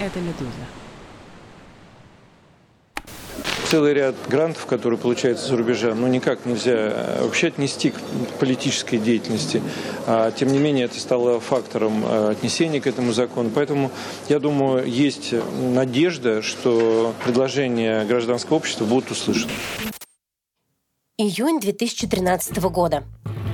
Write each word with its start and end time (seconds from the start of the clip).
Это 0.00 0.18
«Медуза». 0.18 0.66
целый 3.70 3.94
ряд 3.94 4.16
грантов, 4.28 4.66
которые 4.66 4.98
получаются 4.98 5.46
за 5.46 5.56
рубежа, 5.56 5.94
ну 5.94 6.08
никак 6.08 6.44
нельзя 6.44 6.72
э, 6.74 7.22
вообще 7.22 7.48
отнести 7.48 7.90
к 7.90 7.94
политической 8.40 8.98
деятельности. 8.98 9.62
А, 10.08 10.32
тем 10.32 10.50
не 10.50 10.58
менее, 10.58 10.86
это 10.86 10.98
стало 10.98 11.38
фактором 11.38 12.04
э, 12.04 12.30
отнесения 12.32 12.80
к 12.80 12.88
этому 12.88 13.12
закону. 13.12 13.52
Поэтому, 13.54 13.92
я 14.28 14.40
думаю, 14.40 14.84
есть 14.88 15.32
надежда, 15.72 16.42
что 16.42 17.14
предложения 17.24 18.04
гражданского 18.06 18.56
общества 18.56 18.86
будут 18.86 19.12
услышаны. 19.12 19.52
Июнь 21.16 21.60
2013 21.60 22.58
года. 22.58 23.04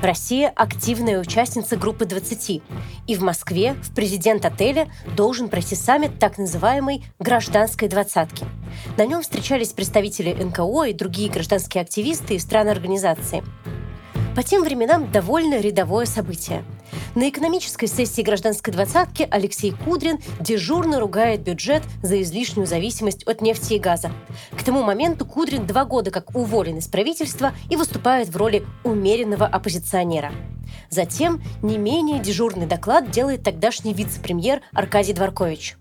Россия– 0.03 0.53
активная 0.57 1.19
участница 1.19 1.77
группы 1.77 2.05
20, 2.05 2.63
и 3.07 3.15
в 3.15 3.23
Москве 3.23 3.75
в 3.83 3.95
президент-отеля 3.95 4.89
должен 5.17 5.49
пройти 5.49 5.75
саммит 5.75 6.19
так 6.19 6.39
называемой 6.39 7.05
«гражданской 7.19 7.89
двадцатки». 7.89 8.45
На 8.97 9.07
нем 9.07 9.23
встречались 9.23 9.73
представители 9.73 10.33
НКО 10.33 10.85
и 10.85 10.93
другие 10.93 11.31
гражданские 11.31 11.83
активисты 11.83 12.35
из 12.35 12.43
стран 12.43 12.69
организации. 12.69 13.43
По 14.35 14.43
тем 14.43 14.63
временам 14.63 15.11
довольно 15.11 15.59
рядовое 15.59 16.05
событие. 16.05 16.63
На 17.17 17.31
экономической 17.31 17.87
сессии 17.87 18.21
гражданской 18.21 18.75
двадцатки 18.75 19.27
Алексей 19.31 19.71
Кудрин 19.73 20.19
дежурно 20.39 21.01
ругает 21.01 21.41
бюджет 21.41 21.83
за 22.03 22.21
излишнюю 22.21 22.67
зависимость 22.67 23.25
от 23.25 23.41
нефти 23.41 23.73
и 23.73 23.79
газа. 23.79 24.13
К 24.53 24.63
тому 24.63 24.83
моменту 24.83 25.25
Кудрин 25.25 25.67
два 25.67 25.87
года 25.87 26.11
как 26.11 26.37
уволен 26.37 26.77
из 26.77 26.89
правительства 26.89 27.55
и 27.71 27.77
выступает 27.77 28.29
в 28.29 28.37
роли 28.37 28.67
умеренного 28.85 29.47
оппозиционера. 29.47 30.31
Затем 30.91 31.41
не 31.63 31.79
менее 31.79 32.19
дежурный 32.19 32.67
доклад 32.67 33.11
делает 33.11 33.43
тогдашний 33.43 33.95
вице-премьер 33.95 34.61
Аркадий 34.75 35.15
Дворкович. 35.15 35.79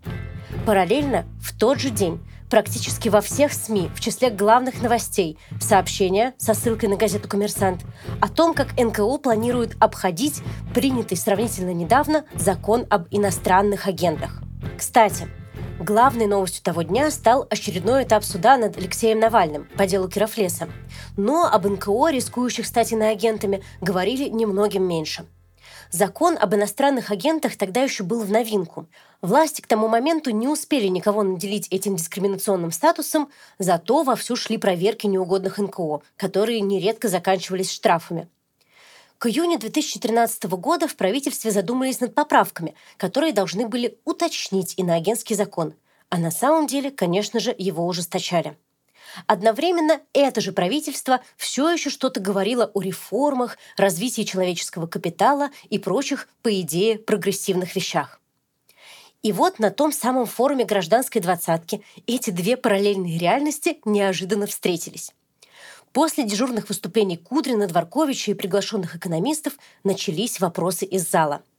Параллельно 0.65 1.25
в 1.41 1.53
тот 1.59 1.81
же 1.81 1.89
день 1.89 2.21
практически 2.55 3.09
во 3.09 3.19
всех 3.19 3.51
СМИ, 3.51 3.89
в 3.93 3.99
числе 3.99 4.29
главных 4.29 4.81
новостей, 4.81 5.37
сообщения 5.59 6.33
со 6.37 6.53
ссылкой 6.53 6.87
на 6.87 6.95
газету 6.95 7.27
«Коммерсант» 7.27 7.81
о 8.21 8.29
том, 8.29 8.53
как 8.53 8.79
НКО 8.79 9.17
планирует 9.17 9.75
обходить 9.81 10.41
принятый 10.73 11.17
сравнительно 11.17 11.73
недавно 11.73 12.23
закон 12.33 12.85
об 12.89 13.07
иностранных 13.11 13.87
агентах. 13.87 14.41
Кстати, 14.77 15.27
Главной 15.79 16.27
новостью 16.27 16.63
того 16.63 16.83
дня 16.83 17.11
стал 17.11 17.45
очередной 17.49 18.05
этап 18.05 18.23
суда 18.23 18.57
над 18.57 18.77
Алексеем 18.77 19.19
Навальным 19.19 19.67
по 19.75 19.85
делу 19.85 20.07
Кировлеса. 20.07 20.69
Но 21.17 21.49
об 21.51 21.65
НКО, 21.67 22.07
рискующих 22.11 22.65
стать 22.65 22.93
иноагентами, 22.93 23.61
говорили 23.81 24.29
немногим 24.29 24.87
меньше– 24.87 25.25
Закон 25.91 26.37
об 26.39 26.53
иностранных 26.55 27.11
агентах 27.11 27.55
тогда 27.57 27.81
еще 27.81 28.03
был 28.03 28.23
в 28.23 28.31
новинку. 28.31 28.87
Власти 29.21 29.61
к 29.61 29.67
тому 29.67 29.87
моменту 29.87 30.31
не 30.31 30.47
успели 30.47 30.87
никого 30.87 31.23
наделить 31.23 31.67
этим 31.69 31.95
дискриминационным 31.95 32.71
статусом, 32.71 33.29
зато 33.59 34.03
вовсю 34.03 34.35
шли 34.35 34.57
проверки 34.57 35.07
неугодных 35.07 35.57
НКО, 35.57 36.01
которые 36.17 36.61
нередко 36.61 37.07
заканчивались 37.07 37.71
штрафами. 37.71 38.27
К 39.17 39.27
июню 39.27 39.57
2013 39.57 40.43
года 40.43 40.87
в 40.87 40.95
правительстве 40.95 41.51
задумались 41.51 42.01
над 42.01 42.13
поправками, 42.13 42.75
которые 42.97 43.31
должны 43.31 43.67
были 43.67 43.97
уточнить 44.03 44.73
иноагентский 44.77 45.35
закон. 45.35 45.73
А 46.09 46.17
на 46.17 46.31
самом 46.31 46.67
деле, 46.67 46.91
конечно 46.91 47.39
же, 47.39 47.55
его 47.57 47.87
ужесточали. 47.87 48.57
Одновременно 49.27 50.01
это 50.13 50.41
же 50.41 50.51
правительство 50.51 51.21
все 51.37 51.69
еще 51.71 51.89
что-то 51.89 52.19
говорило 52.19 52.71
о 52.73 52.81
реформах, 52.81 53.57
развитии 53.77 54.23
человеческого 54.23 54.87
капитала 54.87 55.49
и 55.69 55.79
прочих, 55.79 56.27
по 56.41 56.61
идее, 56.61 56.97
прогрессивных 56.97 57.75
вещах. 57.75 58.19
И 59.21 59.31
вот 59.31 59.57
на 59.59 59.71
том 59.71 59.91
самом 59.91 60.27
форуме 60.27 60.65
гражданской 60.65 61.21
двадцатки 61.21 61.81
эти 62.05 62.29
две 62.29 62.57
параллельные 62.57 63.17
реальности 63.17 63.79
неожиданно 63.85 64.45
встретились. 64.45 65.11
После 65.93 66.25
дежурных 66.25 66.69
выступлений 66.69 67.17
Кудрина, 67.17 67.67
Дворковича 67.67 68.31
и 68.31 68.35
приглашенных 68.35 68.95
экономистов 68.97 69.53
начались 69.83 70.39
вопросы 70.39 70.85
из 70.85 71.09
зала– 71.09 71.41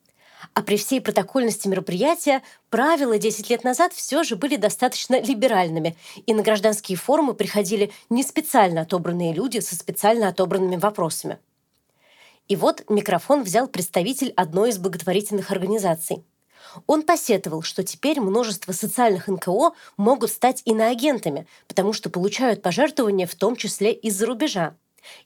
а 0.54 0.62
при 0.62 0.76
всей 0.76 1.00
протокольности 1.00 1.68
мероприятия 1.68 2.42
правила 2.70 3.18
10 3.18 3.50
лет 3.50 3.64
назад 3.64 3.92
все 3.92 4.22
же 4.22 4.36
были 4.36 4.56
достаточно 4.56 5.20
либеральными, 5.20 5.96
и 6.26 6.34
на 6.34 6.42
гражданские 6.42 6.98
форумы 6.98 7.34
приходили 7.34 7.92
не 8.10 8.22
специально 8.22 8.82
отобранные 8.82 9.32
люди 9.32 9.60
со 9.60 9.74
специально 9.74 10.28
отобранными 10.28 10.76
вопросами. 10.76 11.38
И 12.48 12.56
вот 12.56 12.84
микрофон 12.88 13.42
взял 13.42 13.66
представитель 13.66 14.32
одной 14.36 14.70
из 14.70 14.78
благотворительных 14.78 15.50
организаций. 15.50 16.24
Он 16.86 17.02
посетовал, 17.02 17.62
что 17.62 17.82
теперь 17.82 18.20
множество 18.20 18.72
социальных 18.72 19.28
НКО 19.28 19.72
могут 19.96 20.30
стать 20.30 20.62
иноагентами, 20.64 21.46
потому 21.68 21.92
что 21.92 22.10
получают 22.10 22.62
пожертвования 22.62 23.26
в 23.26 23.34
том 23.34 23.56
числе 23.56 23.92
из-за 23.92 24.26
рубежа, 24.26 24.76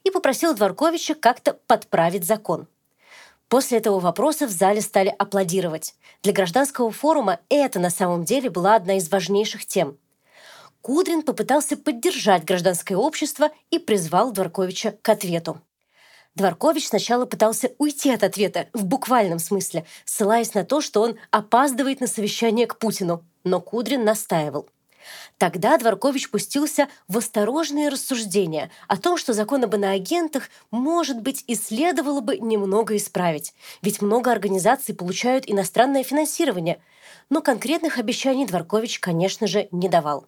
и 0.03 0.11
попросил 0.11 0.55
Дворковича 0.55 1.15
как-то 1.15 1.53
подправить 1.67 2.25
закон– 2.25 2.67
После 3.51 3.79
этого 3.79 3.99
вопроса 3.99 4.47
в 4.47 4.49
зале 4.49 4.79
стали 4.79 5.13
аплодировать. 5.19 5.95
Для 6.23 6.31
гражданского 6.31 6.89
форума 6.89 7.41
это 7.49 7.81
на 7.81 7.89
самом 7.89 8.23
деле 8.23 8.49
была 8.49 8.75
одна 8.75 8.95
из 8.95 9.11
важнейших 9.11 9.65
тем. 9.65 9.97
Кудрин 10.81 11.21
попытался 11.21 11.75
поддержать 11.75 12.45
гражданское 12.45 12.95
общество 12.95 13.49
и 13.69 13.77
призвал 13.77 14.31
Дворковича 14.31 14.95
к 15.01 15.09
ответу. 15.09 15.59
Дворкович 16.33 16.87
сначала 16.87 17.25
пытался 17.25 17.73
уйти 17.77 18.11
от 18.11 18.23
ответа, 18.23 18.69
в 18.71 18.85
буквальном 18.85 19.39
смысле, 19.39 19.83
ссылаясь 20.05 20.53
на 20.53 20.63
то, 20.63 20.79
что 20.79 21.01
он 21.01 21.17
опаздывает 21.29 21.99
на 21.99 22.07
совещание 22.07 22.67
к 22.67 22.77
Путину, 22.77 23.25
но 23.43 23.59
Кудрин 23.59 24.05
настаивал– 24.05 24.69
Тогда 25.37 25.77
Дворкович 25.77 26.29
пустился 26.29 26.87
в 27.07 27.17
осторожные 27.17 27.89
рассуждения 27.89 28.71
о 28.87 28.97
том, 28.97 29.17
что 29.17 29.33
закон 29.33 29.63
об 29.63 29.75
иноагентах, 29.75 30.49
может 30.69 31.21
быть, 31.21 31.43
и 31.47 31.55
следовало 31.55 32.21
бы 32.21 32.37
немного 32.37 32.95
исправить, 32.97 33.53
ведь 33.81 34.01
много 34.01 34.31
организаций 34.31 34.95
получают 34.95 35.45
иностранное 35.47 36.03
финансирование. 36.03 36.81
Но 37.29 37.41
конкретных 37.41 37.97
обещаний 37.97 38.45
Дворкович, 38.45 38.99
конечно 38.99 39.47
же, 39.47 39.67
не 39.71 39.89
давал. 39.89 40.27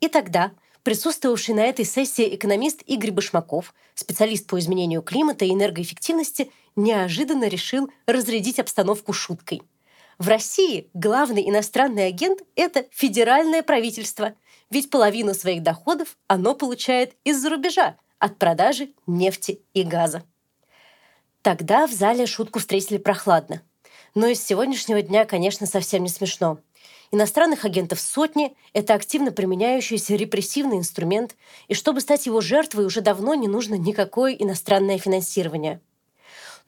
И 0.00 0.08
тогда 0.08 0.52
присутствовавший 0.82 1.54
на 1.54 1.66
этой 1.66 1.84
сессии 1.84 2.34
экономист 2.34 2.82
Игорь 2.86 3.10
Башмаков, 3.10 3.74
специалист 3.94 4.46
по 4.46 4.58
изменению 4.58 5.02
климата 5.02 5.44
и 5.44 5.52
энергоэффективности, 5.52 6.50
неожиданно 6.76 7.48
решил 7.48 7.90
разрядить 8.06 8.58
обстановку 8.58 9.12
шуткой– 9.12 9.62
в 10.20 10.28
России 10.28 10.90
главный 10.92 11.48
иностранный 11.48 12.06
агент– 12.06 12.42
это 12.54 12.84
федеральное 12.92 13.62
правительство, 13.62 14.34
ведь 14.68 14.90
половину 14.90 15.32
своих 15.32 15.62
доходов 15.62 16.18
оно 16.26 16.54
получает 16.54 17.14
из-за 17.24 17.48
рубежа 17.48 17.96
от 18.18 18.38
продажи 18.38 18.90
нефти 19.06 19.62
и 19.72 19.82
газа. 19.82 20.22
Тогда 21.40 21.86
в 21.86 21.92
зале 21.92 22.26
шутку 22.26 22.58
встретили 22.58 22.98
прохладно. 22.98 23.62
Но 24.14 24.26
из 24.26 24.44
сегодняшнего 24.44 25.00
дня, 25.00 25.24
конечно, 25.24 25.66
совсем 25.66 26.02
не 26.02 26.10
смешно. 26.10 26.58
Иностранных 27.10 27.64
агентов 27.64 27.98
сотни– 27.98 28.54
это 28.74 28.92
активно 28.92 29.32
применяющийся 29.32 30.16
репрессивный 30.16 30.76
инструмент, 30.76 31.34
и 31.66 31.72
чтобы 31.72 32.02
стать 32.02 32.26
его 32.26 32.42
жертвой, 32.42 32.84
уже 32.84 33.00
давно 33.00 33.34
не 33.34 33.48
нужно 33.48 33.76
никакое 33.76 34.34
иностранное 34.34 34.98
финансирование– 34.98 35.80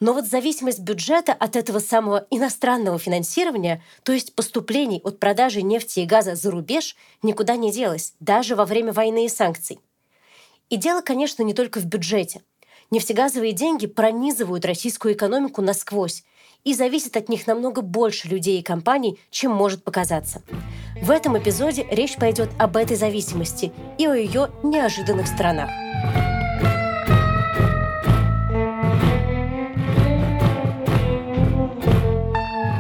но 0.03 0.15
вот 0.15 0.27
зависимость 0.27 0.81
бюджета 0.81 1.33
от 1.33 1.55
этого 1.55 1.79
самого 1.79 2.27
иностранного 2.29 2.99
финансирования, 2.99 3.85
то 4.03 4.11
есть 4.11 4.35
поступлений 4.35 5.01
от 5.05 5.21
продажи 5.21 5.63
нефти 5.63 6.01
и 6.01 6.07
газа 6.07 6.35
за 6.35 6.51
рубеж, 6.51 6.97
никуда 7.23 7.55
не 7.55 7.71
делась, 7.71 8.15
даже 8.19 8.57
во 8.57 8.65
время 8.65 8.93
войны 8.93 9.27
и 9.27 9.29
санкций. 9.29 9.79
И 10.71 10.77
дело, 10.77 11.03
конечно, 11.03 11.45
не 11.45 11.55
только 11.55 11.79
в 11.79 11.85
бюджете. 11.85 12.43
Нефтегазовые 12.91 13.53
деньги 13.53 13.87
пронизывают 13.87 14.65
российскую 14.65 15.15
экономику 15.15 15.63
насквозь, 15.63 16.25
и 16.65 16.75
зависит 16.75 17.17
от 17.17 17.29
них 17.29 17.47
намного 17.47 17.81
больше 17.81 18.27
людей 18.27 18.59
и 18.59 18.65
компаний, 18.65 19.21
чем 19.31 19.53
может 19.53 19.85
показаться. 19.85 20.43
В 21.01 21.13
этом 21.13 21.39
эпизоде 21.39 21.87
речь 21.93 22.17
пойдет 22.17 22.51
об 22.59 22.77
этой 22.77 22.97
зависимости 22.97 23.73
и 23.99 24.07
о 24.07 24.15
ее 24.15 24.51
неожиданных 24.65 25.29
сторонах. 25.29 25.71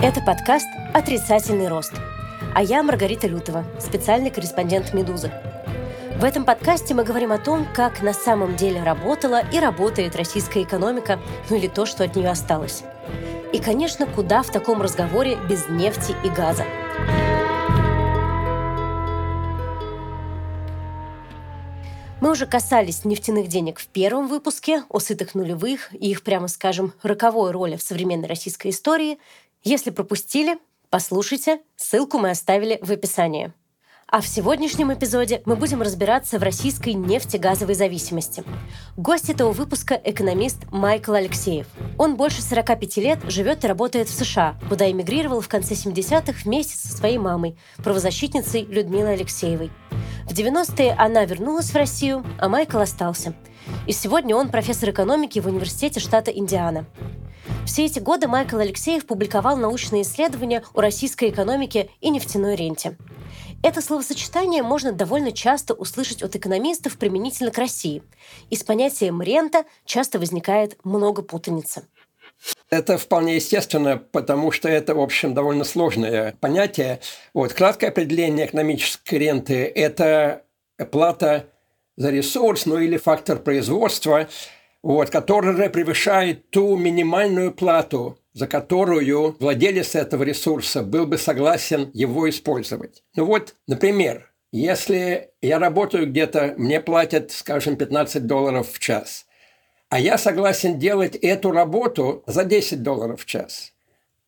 Это 0.02 0.20
подкаст 0.20 0.66
«Отрицательный 0.92 1.68
рост». 1.68 1.92
А 2.56 2.60
я 2.60 2.82
Маргарита 2.82 3.28
Лютова, 3.28 3.64
специальный 3.78 4.30
корреспондент 4.30 4.92
«Медузы». 4.92 5.30
В 6.16 6.24
этом 6.24 6.44
подкасте 6.44 6.92
мы 6.92 7.04
говорим 7.04 7.30
о 7.30 7.38
том, 7.38 7.68
как 7.72 8.02
на 8.02 8.12
самом 8.12 8.56
деле 8.56 8.82
работала 8.82 9.40
и 9.52 9.60
работает 9.60 10.16
российская 10.16 10.64
экономика, 10.64 11.20
ну 11.48 11.56
или 11.56 11.68
то, 11.68 11.86
что 11.86 12.02
от 12.02 12.16
нее 12.16 12.30
осталось. 12.30 12.82
И, 13.52 13.60
конечно, 13.60 14.06
куда 14.06 14.42
в 14.42 14.50
таком 14.50 14.82
разговоре 14.82 15.38
без 15.48 15.68
нефти 15.68 16.16
и 16.24 16.28
газа. 16.30 16.64
Мы 22.20 22.32
уже 22.32 22.46
касались 22.46 23.04
нефтяных 23.04 23.46
денег 23.46 23.78
в 23.78 23.86
первом 23.86 24.26
выпуске, 24.26 24.82
о 24.88 24.98
сытых 24.98 25.36
нулевых 25.36 25.94
и 25.94 26.10
их, 26.10 26.22
прямо 26.22 26.48
скажем, 26.48 26.92
роковой 27.04 27.52
роли 27.52 27.76
в 27.76 27.82
современной 27.82 28.26
российской 28.26 28.70
истории. 28.70 29.18
Если 29.62 29.90
пропустили, 29.90 30.58
Послушайте, 30.92 31.60
ссылку 31.74 32.18
мы 32.18 32.28
оставили 32.28 32.78
в 32.82 32.90
описании. 32.90 33.54
А 34.06 34.20
в 34.20 34.28
сегодняшнем 34.28 34.92
эпизоде 34.92 35.40
мы 35.46 35.56
будем 35.56 35.80
разбираться 35.80 36.38
в 36.38 36.42
российской 36.42 36.92
нефтегазовой 36.92 37.74
зависимости. 37.74 38.44
Гость 38.98 39.30
этого 39.30 39.52
выпуска– 39.52 39.98
экономист 40.04 40.70
Майкл 40.70 41.14
Алексеев. 41.14 41.66
Он 41.96 42.16
больше 42.16 42.42
45 42.42 42.96
лет 42.98 43.20
живет 43.26 43.64
и 43.64 43.68
работает 43.68 44.10
в 44.10 44.14
США, 44.14 44.58
куда 44.68 44.90
эмигрировал 44.90 45.40
в 45.40 45.48
конце 45.48 45.72
70-х 45.72 46.40
вместе 46.44 46.76
со 46.76 46.94
своей 46.94 47.16
мамой, 47.16 47.56
правозащитницей 47.78 48.66
Людмилой 48.66 49.14
Алексеевой. 49.14 49.70
В 50.26 50.34
90-е 50.34 50.92
она 50.92 51.24
вернулась 51.24 51.70
в 51.70 51.74
Россию, 51.74 52.22
а 52.38 52.50
Майкл 52.50 52.80
остался. 52.80 53.34
И 53.86 53.92
сегодня 53.92 54.36
он 54.36 54.50
профессор 54.50 54.90
экономики 54.90 55.38
в 55.38 55.46
университете 55.46 56.00
штата 56.00 56.30
Индиана. 56.30 56.84
Все 57.66 57.86
эти 57.86 58.00
годы 58.00 58.28
Майкл 58.28 58.58
Алексеев 58.58 59.06
публиковал 59.06 59.56
научные 59.56 60.02
исследования 60.02 60.64
о 60.74 60.80
российской 60.80 61.30
экономике 61.30 61.88
и 62.00 62.10
нефтяной 62.10 62.56
ренте. 62.56 62.96
Это 63.62 63.80
словосочетание 63.80 64.62
можно 64.62 64.92
довольно 64.92 65.32
часто 65.32 65.72
услышать 65.72 66.22
от 66.22 66.34
экономистов 66.34 66.98
применительно 66.98 67.52
к 67.52 67.58
России. 67.58 68.02
И 68.50 68.56
с 68.56 68.64
понятием 68.64 69.22
рента 69.22 69.64
часто 69.84 70.18
возникает 70.18 70.76
много 70.84 71.22
путаницы. 71.22 71.86
Это 72.70 72.98
вполне 72.98 73.36
естественно, 73.36 73.96
потому 73.96 74.50
что 74.50 74.68
это, 74.68 74.96
в 74.96 75.00
общем, 75.00 75.32
довольно 75.32 75.62
сложное 75.62 76.34
понятие. 76.40 77.00
Вот, 77.34 77.52
краткое 77.52 77.88
определение 77.88 78.46
экономической 78.46 79.14
ренты– 79.14 79.54
это 79.74 80.42
плата 80.90 81.46
за 81.96 82.10
ресурс, 82.10 82.66
ну 82.66 82.78
или 82.78 82.96
фактор 82.96 83.38
производства, 83.38 84.28
вот, 84.82 85.10
которая 85.10 85.70
превышает 85.70 86.50
ту 86.50 86.76
минимальную 86.76 87.52
плату, 87.52 88.18
за 88.32 88.46
которую 88.46 89.36
владелец 89.38 89.94
этого 89.94 90.22
ресурса 90.22 90.82
был 90.82 91.06
бы 91.06 91.18
согласен 91.18 91.90
его 91.94 92.28
использовать. 92.28 93.02
Ну 93.14 93.26
вот, 93.26 93.54
например, 93.66 94.32
если 94.50 95.30
я 95.40 95.58
работаю 95.58 96.06
где-то, 96.06 96.54
мне 96.56 96.80
платят, 96.80 97.30
скажем, 97.30 97.76
15 97.76 98.26
долларов 98.26 98.70
в 98.70 98.78
час, 98.78 99.26
а 99.88 100.00
я 100.00 100.18
согласен 100.18 100.78
делать 100.78 101.16
эту 101.16 101.52
работу 101.52 102.22
за 102.26 102.44
10 102.44 102.82
долларов 102.82 103.22
в 103.22 103.26
час, 103.26 103.72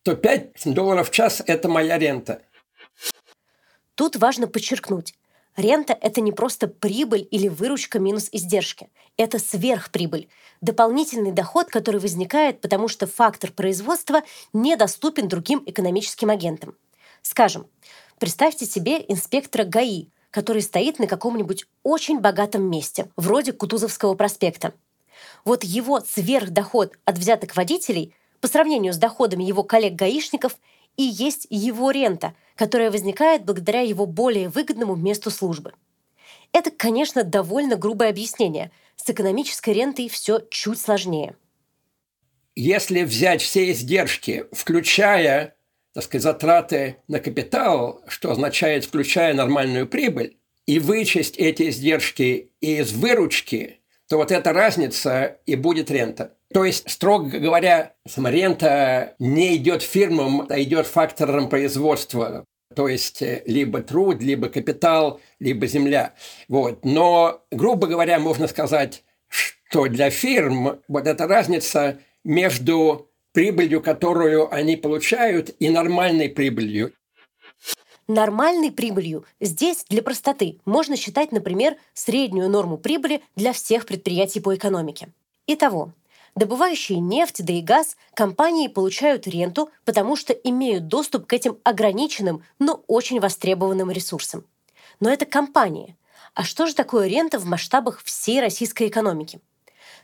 то 0.03 0.15
5 0.15 0.73
долларов 0.73 1.09
в 1.09 1.13
час– 1.13 1.43
это 1.47 1.69
моя 1.69 1.99
рента. 1.99 2.43
Тут 3.95 4.17
важно 4.17 4.47
подчеркнуть, 4.47 5.15
Рента– 5.57 5.97
это 6.01 6.21
не 6.21 6.33
просто 6.33 6.67
прибыль 6.67 7.29
или 7.31 7.49
выручка 7.49 7.99
минус 7.99 8.29
издержки. 8.33 8.89
Это 9.17 9.39
сверхприбыль, 9.39 10.29
дополнительный 10.61 11.31
доход, 11.31 11.69
который 11.69 12.01
возникает, 12.01 12.61
потому 12.61 12.89
что 12.89 13.07
фактор 13.07 13.53
производства 13.53 14.23
недоступен 14.53 15.29
другим 15.29 15.63
экономическим 15.65 16.31
агентам. 16.31 16.77
Скажем, 17.23 17.67
представьте 18.19 18.67
себе 18.67 19.05
инспектора 19.07 19.65
ГАИ, 19.65 20.09
который 20.31 20.63
стоит 20.63 20.99
на 20.99 21.07
каком-нибудь 21.07 21.67
очень 21.85 22.19
богатом 22.19 22.69
месте, 22.69 23.09
вроде 23.17 23.53
Кутузовского 23.53 24.15
проспекта. 24.15 24.75
Вот 25.45 25.63
его 25.63 26.01
сверхдоход 26.01 26.95
от 27.05 27.19
взяток 27.19 27.55
водителей 27.55 28.13
по 28.41 28.49
сравнению 28.49 28.93
с 28.93 28.97
доходами 28.97 29.45
его 29.45 29.63
коллег-гаишников 29.63 30.57
и 30.97 31.03
есть 31.03 31.47
его 31.51 31.91
рента– 31.91 32.35
которая 32.57 32.91
возникает 32.91 33.45
благодаря 33.45 33.81
его 33.81 34.07
более 34.07 34.49
выгодному 34.49 34.95
месту 34.95 35.31
службы. 35.31 35.73
Это, 36.53 36.71
конечно, 36.71 37.25
довольно 37.25 37.77
грубое 37.77 38.11
объяснение. 38.11 38.71
С 38.97 39.11
экономической 39.11 39.71
рентой 39.75 40.09
все 40.09 40.41
чуть 40.51 40.79
сложнее. 40.79 41.37
Если 42.55 43.03
взять 43.03 43.43
все 43.43 43.73
издержки, 43.73 44.47
включая 44.53 45.57
так 45.93 46.03
сказать, 46.05 46.23
затраты 46.23 46.97
на 47.07 47.21
капитал, 47.21 48.03
что 48.09 48.33
означает 48.33 48.85
включая 48.85 49.33
нормальную 49.33 49.87
прибыль, 49.87 50.39
и 50.67 50.81
вычесть 50.81 51.37
эти 51.37 51.69
издержки 51.69 52.51
из 52.61 52.93
выручки, 52.93 53.81
то 54.09 54.17
вот 54.17 54.33
эта 54.33 54.53
разница 54.53 55.39
и 55.47 55.55
будет 55.55 55.93
рента. 55.93 56.35
То 56.55 56.65
есть, 56.65 56.89
строго 56.89 57.41
говоря, 57.41 57.95
саморента 58.07 59.17
не 59.19 59.57
идет 59.57 59.83
фирмам, 59.83 60.47
а 60.49 60.63
идет 60.63 60.87
фактором 60.87 61.49
производства. 61.49 62.45
То 62.77 62.87
есть, 62.87 63.23
э, 63.23 63.43
либо 63.45 63.83
труд, 63.83 64.23
либо 64.23 64.49
капитал, 64.49 65.21
либо 65.41 65.67
земля. 65.67 66.15
Вот. 66.49 66.85
Но, 66.85 67.43
грубо 67.51 67.89
говоря, 67.89 68.21
можно 68.21 68.47
сказать, 68.47 69.03
что 69.27 69.89
для 69.89 70.11
фирм 70.11 70.81
вот 70.87 71.09
эта 71.09 71.27
разница 71.27 71.99
между 72.23 73.11
прибылью, 73.33 73.83
которую 73.83 74.55
они 74.55 74.77
получают, 74.77 75.57
и 75.59 75.69
нормальной 75.71 76.29
прибылью. 76.29 76.93
Нормальной 78.07 78.71
прибылью 78.71 79.25
здесь 79.41 79.85
для 79.89 80.05
простоты 80.05 80.61
можно 80.65 80.97
считать, 80.97 81.33
например, 81.33 81.75
среднюю 81.95 82.49
норму 82.49 82.79
прибыли 82.79 83.23
для 83.35 83.53
всех 83.53 83.87
предприятий 83.87 84.39
по 84.39 84.55
экономике. 84.55 85.09
Итого, 85.49 85.93
Добывающие 86.35 86.99
нефть, 86.99 87.45
да 87.45 87.53
и 87.53 87.61
газ, 87.61 87.97
компании 88.15 88.67
получают 88.67 89.29
ренту, 89.29 89.71
потому 89.85 90.17
что 90.17 90.33
имеют 90.33 90.89
доступ 90.89 91.27
к 91.27 91.33
этим 91.33 91.59
ограниченным, 91.63 92.43
но 92.59 92.83
очень 92.89 93.21
востребованным 93.21 93.91
ресурсам. 93.91 94.45
Но 94.99 95.11
это 95.11 95.27
компании. 95.27 95.97
А 96.35 96.43
что 96.43 96.67
же 96.67 96.75
такое 96.75 97.07
рента 97.07 97.39
в 97.39 97.45
масштабах 97.45 98.03
всей 98.03 98.41
российской 98.41 98.89
экономики? 98.89 99.41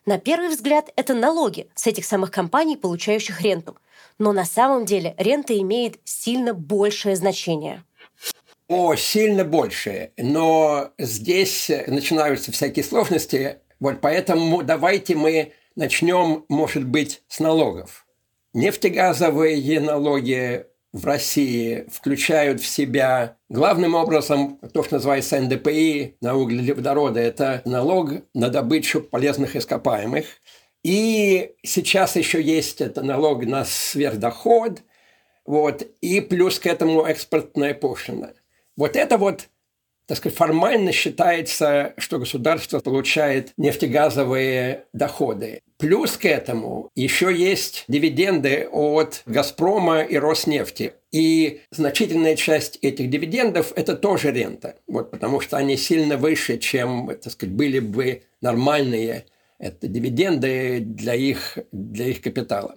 На 0.07 0.19
первый 0.19 0.49
взгляд, 0.49 0.91
это 0.95 1.15
налоги 1.15 1.69
с 1.75 1.87
этих 1.87 2.05
самых 2.05 2.31
компаний, 2.31 2.77
получающих 2.77 3.41
ренту. 3.43 3.77
Но 4.19 4.33
на 4.33 4.45
самом 4.45 4.85
деле 4.85 5.15
рента 5.19 5.59
имеет 5.59 5.99
сильно 6.05 6.55
большее 6.55 7.17
значение. 7.17 7.83
О, 8.69 8.95
сильно 8.95 9.45
большее. 9.45 10.13
Но 10.17 10.93
здесь 10.97 11.71
начинаются 11.89 12.53
всякие 12.53 12.85
сложности. 12.85 13.59
Вот 13.81 14.01
поэтому 14.01 14.63
давайте 14.63 15.17
мы 15.17 15.53
Начнем, 15.81 16.45
может 16.51 16.87
быть, 16.87 17.23
с 17.27 17.41
налогов. 17.41 18.07
Нефтегазовые 18.53 19.81
налоги 19.81 20.67
в 20.93 21.07
России 21.07 21.87
включают 21.91 22.61
в 22.61 22.67
себя 22.67 23.39
главным 23.49 23.95
образом 23.95 24.59
то, 24.75 24.83
что 24.83 24.97
называется 24.97 25.41
НДПИ, 25.41 26.17
на 26.21 26.37
углеводороды. 26.37 27.21
Это 27.21 27.63
налог 27.65 28.11
на 28.35 28.51
добычу 28.51 29.01
полезных 29.01 29.57
ископаемых. 29.57 30.27
И 30.83 31.55
сейчас 31.63 32.15
еще 32.15 32.43
есть 32.43 32.83
это 32.83 33.01
налог 33.01 33.47
на 33.47 33.65
сверхдоход, 33.65 34.83
вот, 35.47 35.83
и 36.03 36.21
плюс 36.21 36.59
к 36.59 36.67
этому 36.67 37.07
экспортная 37.07 37.73
пошлина. 37.73 38.35
Вот 38.77 38.97
это 38.97 39.17
вот 39.17 39.49
так 40.07 40.19
сказать, 40.19 40.37
формально 40.37 40.91
считается, 40.91 41.95
что 41.97 42.19
государство 42.19 42.81
получает 42.81 43.53
нефтегазовые 43.57 44.87
доходы. 44.93 45.63
Плюс 45.81 46.19
к 46.19 46.27
этому 46.27 46.91
еще 46.95 47.35
есть 47.35 47.85
дивиденды 47.89 48.69
от 48.71 49.23
«Газпрома» 49.25 50.03
и 50.03 50.19
«Роснефти». 50.19 50.93
И 51.11 51.63
значительная 51.71 52.37
часть 52.37 52.79
этих 52.83 53.09
дивидендов– 53.09 53.73
это 53.77 53.97
тоже 53.97 54.31
рента, 54.31 54.77
вот, 54.87 55.11
потому 55.11 55.41
что 55.41 55.57
они 55.57 55.79
сильно 55.79 56.19
выше, 56.19 56.59
чем 56.59 57.09
так 57.09 57.33
сказать, 57.33 57.55
были 57.55 57.81
бы 57.81 58.23
нормальные 58.43 59.25
это 59.59 59.89
дивиденды 59.89 60.81
для 60.81 61.15
их, 61.15 61.59
для 61.73 62.09
их 62.09 62.21
капитала. 62.21 62.77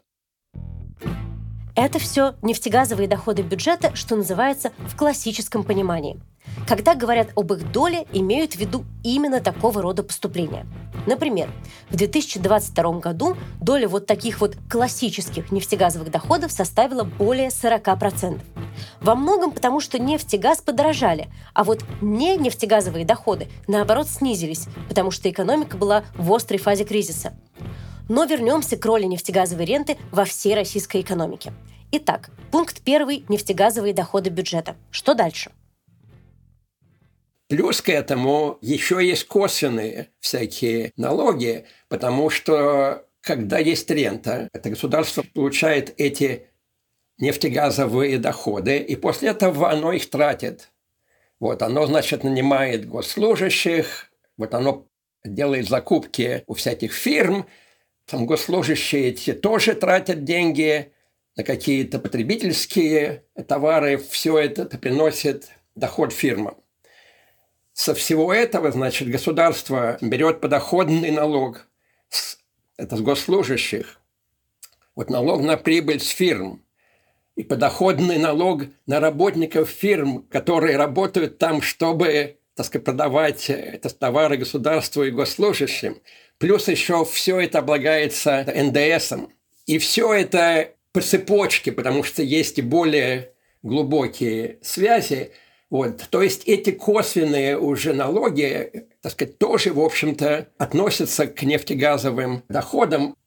Это 1.75 1.99
все 1.99 2.35
нефтегазовые 2.41 3.09
доходы 3.09 3.41
бюджета, 3.41 3.93
что 3.95 4.15
называется 4.15 4.71
в 4.87 4.95
классическом 4.95 5.65
понимании– 5.65 6.21
когда 6.67 6.95
говорят 6.95 7.29
об 7.35 7.53
их 7.53 7.71
доле, 7.71 8.05
имеют 8.13 8.53
в 8.53 8.55
виду 8.57 8.85
именно 9.03 9.39
такого 9.39 9.81
рода 9.81 10.03
поступления. 10.03 10.65
Например, 11.05 11.49
в 11.89 11.95
2022 11.95 12.99
году 12.99 13.35
доля 13.59 13.87
вот 13.87 14.05
таких 14.05 14.39
вот 14.39 14.55
классических 14.69 15.51
нефтегазовых 15.51 16.09
доходов 16.09 16.51
составила 16.51 17.03
более 17.03 17.49
40%. 17.49 18.39
Во 19.01 19.15
многом 19.15 19.51
потому, 19.51 19.79
что 19.81 19.99
нефть 19.99 20.33
и 20.33 20.37
газ 20.37 20.61
подорожали, 20.61 21.27
а 21.53 21.63
вот 21.63 21.83
не 22.01 22.37
нефтегазовые 22.37 23.05
доходы, 23.05 23.47
наоборот, 23.67 24.07
снизились, 24.07 24.67
потому 24.87 25.11
что 25.11 25.29
экономика 25.29 25.77
была 25.77 26.03
в 26.15 26.33
острой 26.33 26.59
фазе 26.59 26.85
кризиса. 26.85 27.33
Но 28.09 28.25
вернемся 28.25 28.77
к 28.77 28.85
роли 28.85 29.03
нефтегазовой 29.03 29.65
ренты 29.65 29.97
во 30.11 30.25
всей 30.25 30.55
российской 30.55 31.01
экономике. 31.01 31.53
Итак, 31.91 32.31
пункт 32.51 32.81
первый– 32.81 33.23
нефтегазовые 33.29 33.93
доходы 33.93 34.29
бюджета. 34.29 34.75
Что 34.89 35.13
дальше? 35.13 35.51
Плюс 37.53 37.83
к 37.83 37.89
этому 37.89 38.57
еще 38.61 38.97
есть 38.99 39.27
косвенные 39.27 40.09
всякие 40.19 40.91
налоги, 40.97 41.65
потому 41.87 42.31
что 42.31 43.05
когда 43.21 43.59
есть 43.59 43.91
рента, 43.91 44.49
это 44.53 44.71
государство 44.71 45.23
получает 45.35 45.93
эти 45.97 46.47
нефтегазовые 47.19 48.17
доходы, 48.17 48.79
и 48.79 48.95
после 48.95 49.29
этого 49.29 49.69
оно 49.69 49.93
их 49.93 50.09
тратит. 50.09 50.71
Вот, 51.39 51.61
оно, 51.61 51.85
значит, 51.85 52.23
нанимает 52.23 52.87
госслужащих, 52.87 54.11
вот 54.35 54.55
оно 54.55 54.87
делает 55.23 55.69
закупки 55.69 56.43
у 56.47 56.55
всяких 56.55 56.91
фирм, 56.91 57.45
там 58.07 58.25
госслужащие 58.25 59.09
эти 59.09 59.31
тоже 59.31 59.75
тратят 59.75 60.23
деньги, 60.23 60.91
на 61.35 61.43
какие-то 61.43 61.99
потребительские 61.99 63.25
товары, 63.47 63.99
все 63.99 64.39
это 64.39 64.65
приносит 64.65 65.51
доход 65.75 66.13
фирмам. 66.13 66.62
Со 67.73 67.93
всего 67.95 68.33
этого, 68.33 68.71
значит, 68.71 69.09
государство 69.09 69.97
берет 69.99 70.41
подоходный 70.41 71.11
налог, 71.11 71.67
с, 72.09 72.37
это 72.77 72.95
с 72.97 73.01
госслужащих, 73.01 73.99
вот 74.95 75.09
налог 75.09 75.41
на 75.41 75.57
прибыль 75.57 75.99
с 75.99 76.09
фирм, 76.09 76.63
и 77.35 77.43
подоходный 77.43 78.19
налог 78.19 78.63
на 78.85 78.99
работников 78.99 79.69
фирм, 79.69 80.23
которые 80.29 80.77
работают 80.77 81.39
там, 81.39 81.61
чтобы 81.63 82.37
так 82.55 82.67
сказать, 82.67 82.85
продавать 82.85 83.49
это 83.49 83.89
товары 83.89 84.37
государству 84.37 85.03
и 85.03 85.11
госслужащим. 85.11 86.01
Плюс 86.37 86.67
еще 86.67 87.05
все 87.05 87.39
это 87.39 87.59
облагается 87.59 88.45
НДСом. 88.45 89.33
И 89.65 89.77
все 89.77 90.13
это 90.13 90.71
по 90.91 91.01
цепочке, 91.01 91.71
потому 91.71 92.03
что 92.03 92.21
есть 92.21 92.59
и 92.59 92.61
более 92.61 93.31
глубокие 93.63 94.59
связи. 94.61 95.31
Вот. 95.73 96.05
То 96.11 96.21
есть 96.21 96.43
эти 96.45 96.69
косвенные 96.69 97.57
уже 97.57 97.93
налоги, 97.93 98.85
так 99.01 99.11
сказать, 99.11 99.39
тоже, 99.39 99.73
в 99.73 99.79
общем-то, 99.79 100.49
относятся 100.59 101.25
к 101.25 101.41
нефтегазовым 101.41 102.43
доходам. 102.47 103.17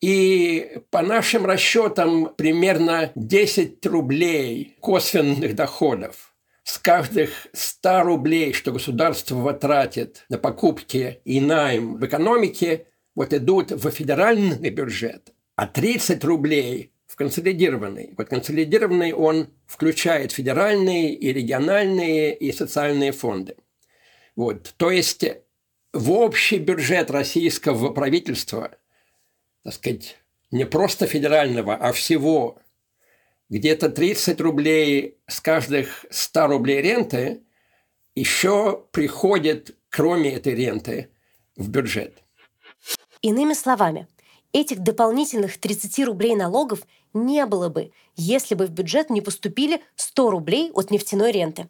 И 0.00 0.78
по 0.90 1.02
нашим 1.02 1.44
расчетам 1.44 2.32
примерно 2.36 3.10
10 3.16 3.84
рублей 3.86 4.76
косвенных 4.78 5.56
доходов 5.56 6.36
с 6.62 6.78
каждых 6.78 7.48
100 7.52 8.02
рублей, 8.04 8.52
что 8.52 8.70
государство 8.70 9.52
тратит 9.52 10.24
на 10.28 10.38
покупки 10.38 11.18
и 11.24 11.40
найм 11.40 11.96
в 11.96 12.06
экономике, 12.06 12.86
вот 13.16 13.34
идут 13.34 13.72
в 13.72 13.90
федеральный 13.90 14.70
бюджет, 14.70 15.32
а 15.56 15.66
30 15.66 16.22
рублей 16.22 16.92
в 17.12 17.16
консолидированный. 17.16 18.14
Вот 18.16 18.30
консолидированный 18.30 19.12
он 19.12 19.50
включает 19.66 20.32
федеральные 20.32 21.14
и 21.14 21.30
региональные 21.30 22.34
и 22.34 22.50
социальные 22.52 23.12
фонды. 23.12 23.56
Вот. 24.34 24.72
То 24.78 24.90
есть 24.90 25.22
в 25.92 26.10
общий 26.10 26.56
бюджет 26.56 27.10
российского 27.10 27.90
правительства, 27.92 28.70
так 29.62 29.74
сказать, 29.74 30.16
не 30.50 30.64
просто 30.64 31.06
федерального, 31.06 31.74
а 31.74 31.92
всего, 31.92 32.58
где-то 33.50 33.90
30 33.90 34.40
рублей 34.40 35.18
с 35.26 35.38
каждых 35.42 36.06
100 36.08 36.46
рублей 36.46 36.80
ренты 36.80 37.42
еще 38.14 38.86
приходит, 38.90 39.76
кроме 39.90 40.32
этой 40.32 40.54
ренты, 40.54 41.10
в 41.56 41.68
бюджет. 41.68 42.22
Иными 43.20 43.52
словами, 43.52 44.08
этих 44.52 44.80
дополнительных 44.80 45.58
30 45.58 46.04
рублей 46.04 46.36
налогов 46.36 46.80
не 47.14 47.44
было 47.46 47.68
бы, 47.68 47.92
если 48.16 48.54
бы 48.54 48.66
в 48.66 48.70
бюджет 48.70 49.10
не 49.10 49.20
поступили 49.20 49.82
100 49.96 50.30
рублей 50.30 50.70
от 50.72 50.90
нефтяной 50.90 51.32
ренты. 51.32 51.68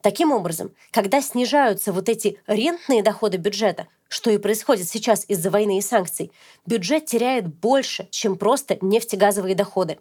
Таким 0.00 0.32
образом, 0.32 0.74
когда 0.90 1.22
снижаются 1.22 1.92
вот 1.92 2.08
эти 2.08 2.38
рентные 2.48 3.04
доходы 3.04 3.36
бюджета, 3.36 3.86
что 4.08 4.30
и 4.30 4.38
происходит 4.38 4.88
сейчас 4.88 5.24
из-за 5.28 5.50
войны 5.50 5.78
и 5.78 5.80
санкций, 5.80 6.32
бюджет 6.66 7.06
теряет 7.06 7.46
больше, 7.46 8.08
чем 8.10 8.36
просто 8.36 8.76
нефтегазовые 8.80 9.54
доходы. 9.54 9.98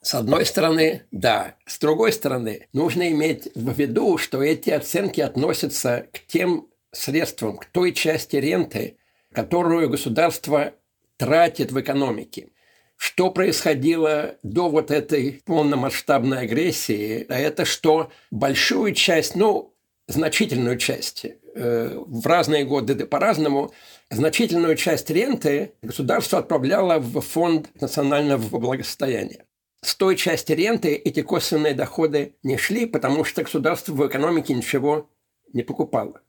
С 0.00 0.14
одной 0.14 0.46
стороны, 0.46 1.04
да. 1.10 1.56
С 1.66 1.78
другой 1.78 2.12
стороны, 2.12 2.68
нужно 2.72 3.10
иметь 3.10 3.48
в 3.54 3.72
виду, 3.72 4.16
что 4.18 4.42
эти 4.42 4.70
оценки 4.70 5.20
относятся 5.20 6.06
к 6.12 6.20
тем 6.26 6.68
средствам, 6.92 7.56
к 7.56 7.66
той 7.66 7.92
части 7.92 8.36
ренты, 8.36 8.96
которую 9.32 9.88
государство 9.90 10.74
тратит 11.16 11.72
в 11.72 11.80
экономике. 11.80 12.48
Что 12.96 13.30
происходило 13.30 14.36
до 14.42 14.68
вот 14.68 14.90
этой 14.90 15.42
полномасштабной 15.44 16.40
агрессии, 16.42 17.26
а 17.28 17.38
это 17.38 17.64
что 17.64 18.10
большую 18.30 18.94
часть, 18.94 19.34
ну, 19.34 19.74
значительную 20.06 20.78
часть, 20.78 21.24
э, 21.24 21.98
в 22.06 22.26
разные 22.26 22.64
годы 22.64 22.94
да 22.94 23.06
по-разному, 23.06 23.72
значительную 24.10 24.76
часть 24.76 25.10
ренты 25.10 25.74
государство 25.82 26.38
отправляло 26.38 26.98
в 26.98 27.20
фонд 27.20 27.70
национального 27.80 28.58
благосостояния. 28.58 29.46
С 29.84 29.96
той 29.96 30.14
части 30.14 30.52
ренты 30.52 30.94
эти 30.94 31.22
косвенные 31.22 31.74
доходы 31.74 32.36
не 32.44 32.56
шли, 32.56 32.86
потому 32.86 33.24
что 33.24 33.42
государство 33.42 33.92
в 33.92 34.06
экономике 34.06 34.54
ничего 34.54 35.10
не 35.52 35.62
покупало. 35.62 36.20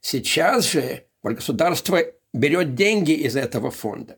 Сейчас 0.00 0.70
же 0.72 1.04
государство 1.22 2.02
берет 2.32 2.74
деньги 2.74 3.12
из 3.12 3.36
этого 3.36 3.70
фонда. 3.70 4.16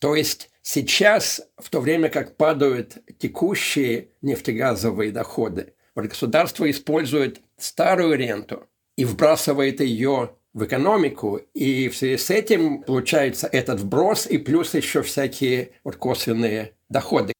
То 0.00 0.14
есть 0.14 0.50
сейчас, 0.62 1.42
в 1.56 1.70
то 1.70 1.80
время 1.80 2.08
как 2.08 2.36
падают 2.36 2.98
текущие 3.18 4.08
нефтегазовые 4.22 5.12
доходы, 5.12 5.74
государство 5.94 6.70
использует 6.70 7.40
старую 7.56 8.16
ренту 8.18 8.66
и 8.96 9.04
вбрасывает 9.04 9.80
ее 9.80 10.34
в 10.52 10.64
экономику, 10.64 11.40
и 11.54 11.88
в 11.88 11.96
связи 11.96 12.16
с 12.16 12.30
этим 12.30 12.82
получается 12.82 13.48
этот 13.50 13.80
вброс 13.80 14.26
и 14.26 14.38
плюс 14.38 14.74
еще 14.74 15.02
всякие 15.02 15.72
вот 15.82 15.96
косвенные 15.96 16.74
доходы. 16.88 17.32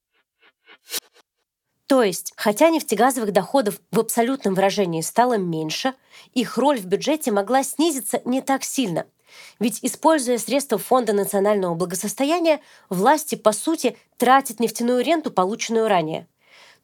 То 1.86 2.02
есть, 2.02 2.32
хотя 2.36 2.70
нефтегазовых 2.70 3.32
доходов 3.32 3.80
в 3.92 4.00
абсолютном 4.00 4.54
выражении 4.54 5.02
стало 5.02 5.36
меньше, 5.36 5.92
их 6.32 6.56
роль 6.56 6.80
в 6.80 6.86
бюджете 6.86 7.30
могла 7.30 7.62
снизиться 7.62 8.20
не 8.24 8.40
так 8.40 8.64
сильно– 8.64 9.06
ведь, 9.60 9.80
используя 9.82 10.38
средства 10.38 10.78
Фонда 10.78 11.12
национального 11.12 11.74
благосостояния, 11.74 12.60
власти, 12.88 13.34
по 13.34 13.52
сути, 13.52 13.96
тратят 14.16 14.60
нефтяную 14.60 15.02
ренту, 15.04 15.30
полученную 15.30 15.88
ранее. 15.88 16.26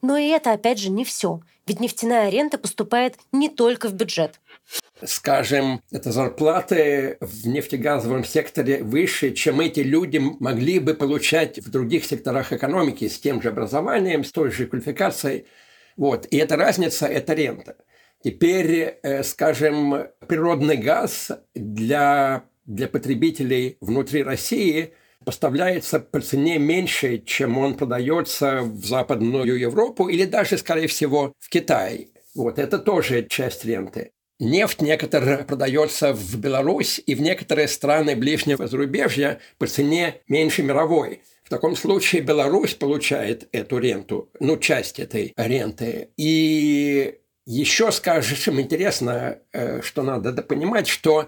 Но 0.01 0.17
и 0.17 0.27
это, 0.27 0.51
опять 0.53 0.79
же, 0.79 0.89
не 0.89 1.05
все. 1.05 1.41
Ведь 1.67 1.79
нефтяная 1.79 2.29
рента 2.29 2.57
поступает 2.57 3.15
не 3.31 3.47
только 3.47 3.87
в 3.87 3.93
бюджет. 3.93 4.39
Скажем, 5.03 5.81
это 5.91 6.11
зарплаты 6.11 7.17
в 7.21 7.47
нефтегазовом 7.47 8.23
секторе 8.23 8.83
выше, 8.83 9.31
чем 9.31 9.59
эти 9.61 9.81
люди 9.81 10.17
могли 10.17 10.79
бы 10.79 10.93
получать 10.93 11.59
в 11.59 11.69
других 11.69 12.05
секторах 12.05 12.51
экономики 12.51 13.07
с 13.07 13.19
тем 13.19 13.41
же 13.41 13.49
образованием, 13.49 14.23
с 14.23 14.31
той 14.31 14.51
же 14.51 14.65
квалификацией. 14.65 15.45
Вот. 15.97 16.25
И 16.31 16.37
эта 16.37 16.55
разница– 16.55 17.05
это 17.07 17.33
рента. 17.33 17.75
Теперь, 18.23 18.99
э, 19.01 19.23
скажем, 19.23 20.07
природный 20.27 20.77
газ 20.77 21.31
для, 21.55 22.43
для 22.65 22.87
потребителей 22.87 23.77
внутри 23.81 24.23
России 24.23 24.93
поставляется 25.25 25.99
по 25.99 26.19
цене 26.19 26.59
меньше, 26.59 27.19
чем 27.19 27.57
он 27.57 27.75
продается 27.75 28.61
в 28.61 28.85
Западную 28.85 29.57
Европу 29.59 30.07
или 30.07 30.25
даже, 30.25 30.57
скорее 30.57 30.87
всего, 30.87 31.33
в 31.39 31.49
Китае. 31.49 32.09
Вот 32.35 32.59
это 32.59 32.79
тоже 32.79 33.25
часть 33.27 33.65
ренты. 33.65 34.11
Нефть 34.39 34.81
некоторая 34.81 35.43
продается 35.43 36.13
в 36.13 36.35
Беларусь 36.37 36.99
и 37.05 37.13
в 37.13 37.21
некоторые 37.21 37.67
страны 37.67 38.15
ближнего 38.15 38.67
зарубежья 38.67 39.39
по 39.59 39.67
цене 39.67 40.21
меньше 40.27 40.63
мировой. 40.63 41.21
В 41.43 41.49
таком 41.49 41.75
случае 41.75 42.23
Беларусь 42.23 42.73
получает 42.73 43.47
эту 43.51 43.77
ренту, 43.77 44.31
ну, 44.39 44.57
часть 44.57 44.99
этой 44.99 45.33
ренты. 45.37 46.09
И 46.17 47.19
еще, 47.45 47.91
скажем, 47.91 48.59
интересно, 48.61 49.39
э, 49.51 49.81
что 49.81 50.03
надо 50.03 50.33
понимать, 50.41 50.87
что 50.87 51.27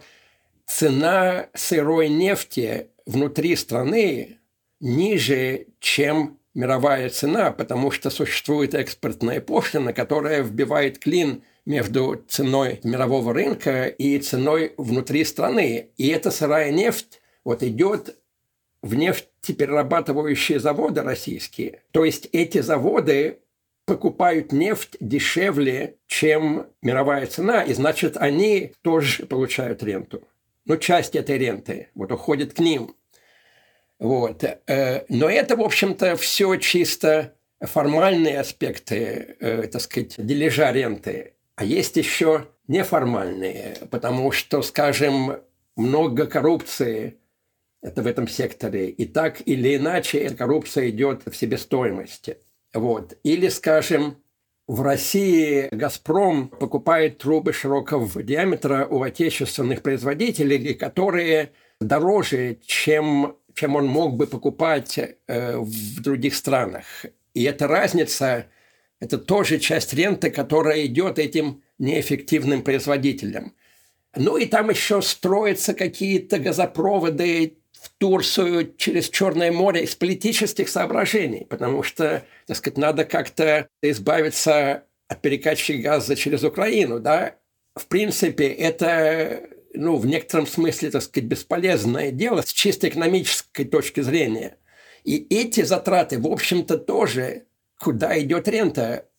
цена 0.65 1.47
сырой 1.53 2.09
нефти 2.09 2.87
внутри 3.05 3.55
страны 3.55 4.37
ниже, 4.79 5.67
чем 5.79 6.39
мировая 6.53 7.09
цена, 7.09 7.51
потому 7.51 7.91
что 7.91 8.09
существует 8.09 8.75
экспортная 8.75 9.41
пошлина, 9.41 9.93
которая 9.93 10.43
вбивает 10.43 10.99
клин 10.99 11.43
между 11.65 12.23
ценой 12.27 12.79
мирового 12.83 13.33
рынка 13.33 13.87
и 13.87 14.19
ценой 14.19 14.73
внутри 14.77 15.23
страны. 15.25 15.89
И 15.97 16.07
эта 16.09 16.29
сырая 16.29 16.71
нефть 16.71 17.21
вот 17.43 17.63
идет 17.63 18.17
в 18.81 18.95
нефтеперерабатывающие 18.95 20.59
заводы 20.59 21.01
российские. 21.01 21.83
То 21.91 22.03
есть 22.03 22.27
эти 22.33 22.59
заводы 22.59 23.39
покупают 23.85 24.51
нефть 24.51 24.97
дешевле, 24.99 25.97
чем 26.07 26.67
мировая 26.81 27.27
цена, 27.27 27.63
и 27.63 27.73
значит, 27.73 28.17
они 28.17 28.73
тоже 28.81 29.25
получают 29.25 29.83
ренту. 29.83 30.27
Ну, 30.65 30.77
часть 30.77 31.15
этой 31.15 31.37
ренты 31.37 31.89
вот 31.93 32.11
уходит 32.11 32.53
к 32.53 32.59
ним. 32.59 32.95
Вот. 33.99 34.43
Э, 34.43 35.05
но 35.09 35.29
это, 35.29 35.55
в 35.57 35.61
общем-то, 35.61 36.15
все 36.15 36.55
чисто 36.55 37.33
формальные 37.59 38.39
аспекты, 38.39 39.35
э, 39.39 39.67
так 39.67 39.81
сказать, 39.81 40.15
дележа 40.17 40.71
ренты. 40.71 41.33
А 41.55 41.65
есть 41.65 41.97
еще 41.97 42.47
неформальные, 42.67 43.77
потому 43.91 44.31
что, 44.31 44.61
скажем, 44.61 45.41
много 45.75 46.25
коррупции 46.25 47.19
это 47.81 48.01
в 48.01 48.07
этом 48.07 48.27
секторе. 48.27 48.89
И 48.89 49.05
так 49.05 49.45
или 49.45 49.75
иначе 49.75 50.19
эта 50.19 50.35
коррупция 50.35 50.89
идет 50.89 51.23
в 51.25 51.35
себестоимости. 51.35 52.37
Вот. 52.73 53.17
Или, 53.23 53.49
скажем, 53.49 54.17
в 54.67 54.81
России 54.81 55.67
«Газпром» 55.71 56.49
покупает 56.49 57.17
трубы 57.17 57.53
широкого 57.53 58.23
диаметра 58.23 58.87
у 58.89 59.03
отечественных 59.03 59.81
производителей, 59.81 60.73
которые 60.73 61.51
дороже, 61.79 62.57
чем 62.65 63.37
чем 63.53 63.75
он 63.75 63.87
мог 63.87 64.15
бы 64.15 64.27
покупать 64.27 64.97
э, 64.97 65.57
в 65.57 66.01
других 66.01 66.35
странах. 66.35 67.05
И 67.33 67.43
эта 67.43 67.67
разница– 67.67 68.47
это 68.99 69.17
тоже 69.17 69.59
часть 69.59 69.93
ренты, 69.93 70.31
которая 70.31 70.85
идет 70.85 71.19
этим 71.19 71.61
неэффективным 71.77 72.63
производителям. 72.63 73.55
Ну 74.15 74.37
и 74.37 74.45
там 74.45 74.69
еще 74.69 75.01
строятся 75.01 75.73
какие-то 75.73 76.39
газопроводы 76.39 77.57
в 77.83 77.89
Турцию 77.97 78.73
через 78.77 79.09
Черное 79.09 79.51
море 79.51 79.83
из 79.83 79.93
политических 79.93 80.69
соображений, 80.69 81.45
потому 81.49 81.83
что, 81.83 82.23
так 82.47 82.55
сказать, 82.55 82.77
надо 82.77 83.03
как-то 83.03 83.67
избавиться 83.81 84.85
от 85.09 85.21
перекачки 85.21 85.73
газа 85.73 86.15
через 86.15 86.43
Украину, 86.43 86.99
да. 86.99 87.35
В 87.75 87.87
принципе, 87.87 88.47
это 88.47 89.43
ну, 89.73 89.97
в 89.97 90.05
некотором 90.05 90.47
смысле, 90.47 90.91
так 90.91 91.01
сказать, 91.01 91.27
бесполезное 91.27 92.11
дело 92.11 92.41
с 92.41 92.53
чисто 92.53 92.87
экономической 92.87 93.65
точки 93.65 93.99
зрения. 93.99 94.57
И 95.03 95.27
эти 95.29 95.63
затраты, 95.63 96.19
в 96.19 96.27
общем-то, 96.27 96.77
тоже, 96.77 97.47
куда 97.79 98.17
идет 98.21 98.47
рента. 98.47 99.09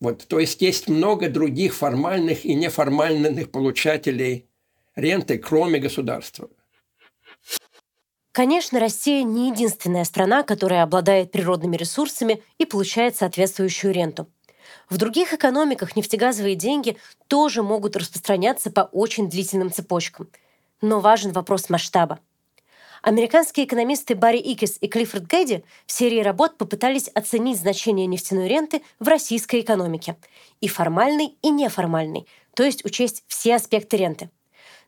Вот, 0.00 0.26
то 0.26 0.40
есть 0.40 0.60
есть 0.62 0.88
много 0.88 1.28
других 1.28 1.76
формальных 1.76 2.44
и 2.44 2.54
неформальных 2.54 3.52
получателей 3.52 4.48
ренты, 4.96 5.38
кроме 5.38 5.78
государства. 5.78 6.48
Конечно, 8.34 8.80
Россия 8.80 9.22
не 9.22 9.50
единственная 9.50 10.02
страна, 10.02 10.42
которая 10.42 10.82
обладает 10.82 11.30
природными 11.30 11.76
ресурсами 11.76 12.42
и 12.58 12.64
получает 12.64 13.14
соответствующую 13.14 13.94
ренту. 13.94 14.26
В 14.90 14.96
других 14.96 15.32
экономиках 15.32 15.94
нефтегазовые 15.94 16.56
деньги 16.56 16.96
тоже 17.28 17.62
могут 17.62 17.94
распространяться 17.94 18.72
по 18.72 18.80
очень 18.80 19.30
длительным 19.30 19.70
цепочкам. 19.70 20.28
Но 20.80 20.98
важен 20.98 21.30
вопрос 21.30 21.70
масштаба. 21.70 22.18
Американские 23.02 23.66
экономисты 23.66 24.16
Барри 24.16 24.38
Икис 24.38 24.78
и 24.80 24.88
Клиффорд 24.88 25.28
Гэдди 25.28 25.62
в 25.86 25.92
серии 25.92 26.20
работ 26.20 26.58
попытались 26.58 27.06
оценить 27.14 27.60
значение 27.60 28.06
нефтяной 28.08 28.48
ренты 28.48 28.82
в 28.98 29.06
российской 29.06 29.60
экономике. 29.60 30.16
И 30.60 30.66
формальной, 30.66 31.36
и 31.40 31.50
неформальной, 31.50 32.26
то 32.56 32.64
есть 32.64 32.84
учесть 32.84 33.22
все 33.28 33.54
аспекты 33.54 33.96
ренты. 33.96 34.28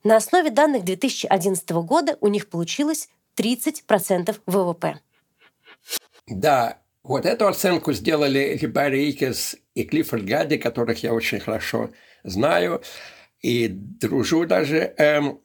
На 0.03 0.17
основе 0.17 0.51
данных 0.51 0.85
2011 0.85 1.71
года 1.71 2.19
у 2.21 2.27
них 2.27 2.49
получилось 2.49 3.09
30% 3.39 4.37
ВВП. 4.47 5.01
Да, 6.27 6.83
вот 7.03 7.25
эту 7.25 7.47
оценку 7.47 7.93
сделали 7.93 8.59
Барри 8.67 9.11
Икес 9.11 9.57
и 9.75 9.85
Клиффорд 9.85 10.25
Гадди, 10.25 10.57
которых 10.57 11.03
я 11.03 11.15
очень 11.15 11.39
хорошо 11.39 11.91
знаю 12.25 12.83
и 13.41 13.69
дружу 13.69 14.45
даже. 14.47 14.95
Эм, 14.99 15.41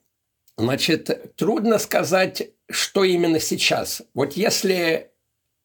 значит, 0.57 1.35
трудно 1.35 1.77
сказать, 1.77 2.49
что 2.69 3.03
именно 3.03 3.39
сейчас. 3.39 4.01
Вот 4.13 4.33
если 4.33 5.11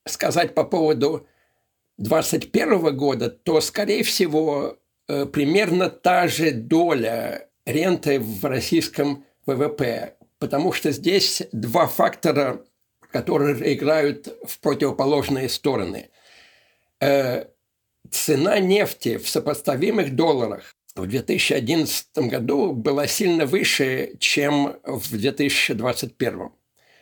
сказать 0.06 0.54
по 0.54 0.64
поводу 0.64 1.26
2021 1.98 2.96
года, 2.96 3.30
то, 3.30 3.60
скорее 3.60 4.02
всего, 4.02 4.78
э, 5.08 5.24
примерно 5.26 5.88
та 5.88 6.28
же 6.28 6.50
доля 6.50 7.48
ренты 7.64 8.20
в 8.20 8.44
российском 8.44 9.24
ВВП 9.46 10.16
потому 10.38 10.72
что 10.72 10.90
здесь 10.92 11.42
два 11.52 11.86
фактора, 11.86 12.64
которые 13.10 13.74
играют 13.74 14.28
в 14.46 14.58
противоположные 14.60 15.48
стороны. 15.48 16.10
Э, 17.00 17.46
цена 18.10 18.58
нефти 18.58 19.16
в 19.16 19.28
сопоставимых 19.28 20.14
долларах 20.14 20.74
в 20.94 21.06
2011 21.06 22.06
году 22.28 22.72
была 22.72 23.06
сильно 23.06 23.46
выше, 23.46 24.14
чем 24.18 24.76
в 24.84 25.10
2021. 25.10 26.50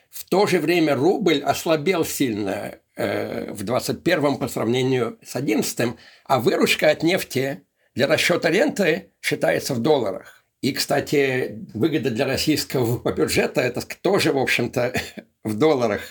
В 0.09 0.23
то 0.25 0.47
же 0.47 0.59
время 0.59 0.95
рубль 0.95 1.41
ослабел 1.41 2.05
сильно 2.05 2.79
э, 2.95 3.51
в 3.51 3.63
2021 3.63 4.37
по 4.37 4.47
сравнению 4.47 5.17
с 5.23 5.33
2011, 5.33 5.97
а 6.25 6.39
выручка 6.39 6.89
от 6.89 7.03
нефти 7.03 7.63
для 7.95 8.07
расчета 8.07 8.49
ренты 8.49 9.11
считается 9.21 9.73
в 9.73 9.79
долларах. 9.79 10.44
И, 10.61 10.71
кстати, 10.71 11.63
выгода 11.73 12.09
для 12.09 12.25
российского 12.25 13.11
бюджета– 13.11 13.61
это 13.61 13.85
тоже, 14.01 14.33
в 14.33 14.37
общем-то, 14.37 14.93
в 15.43 15.53
долларах. 15.57 16.01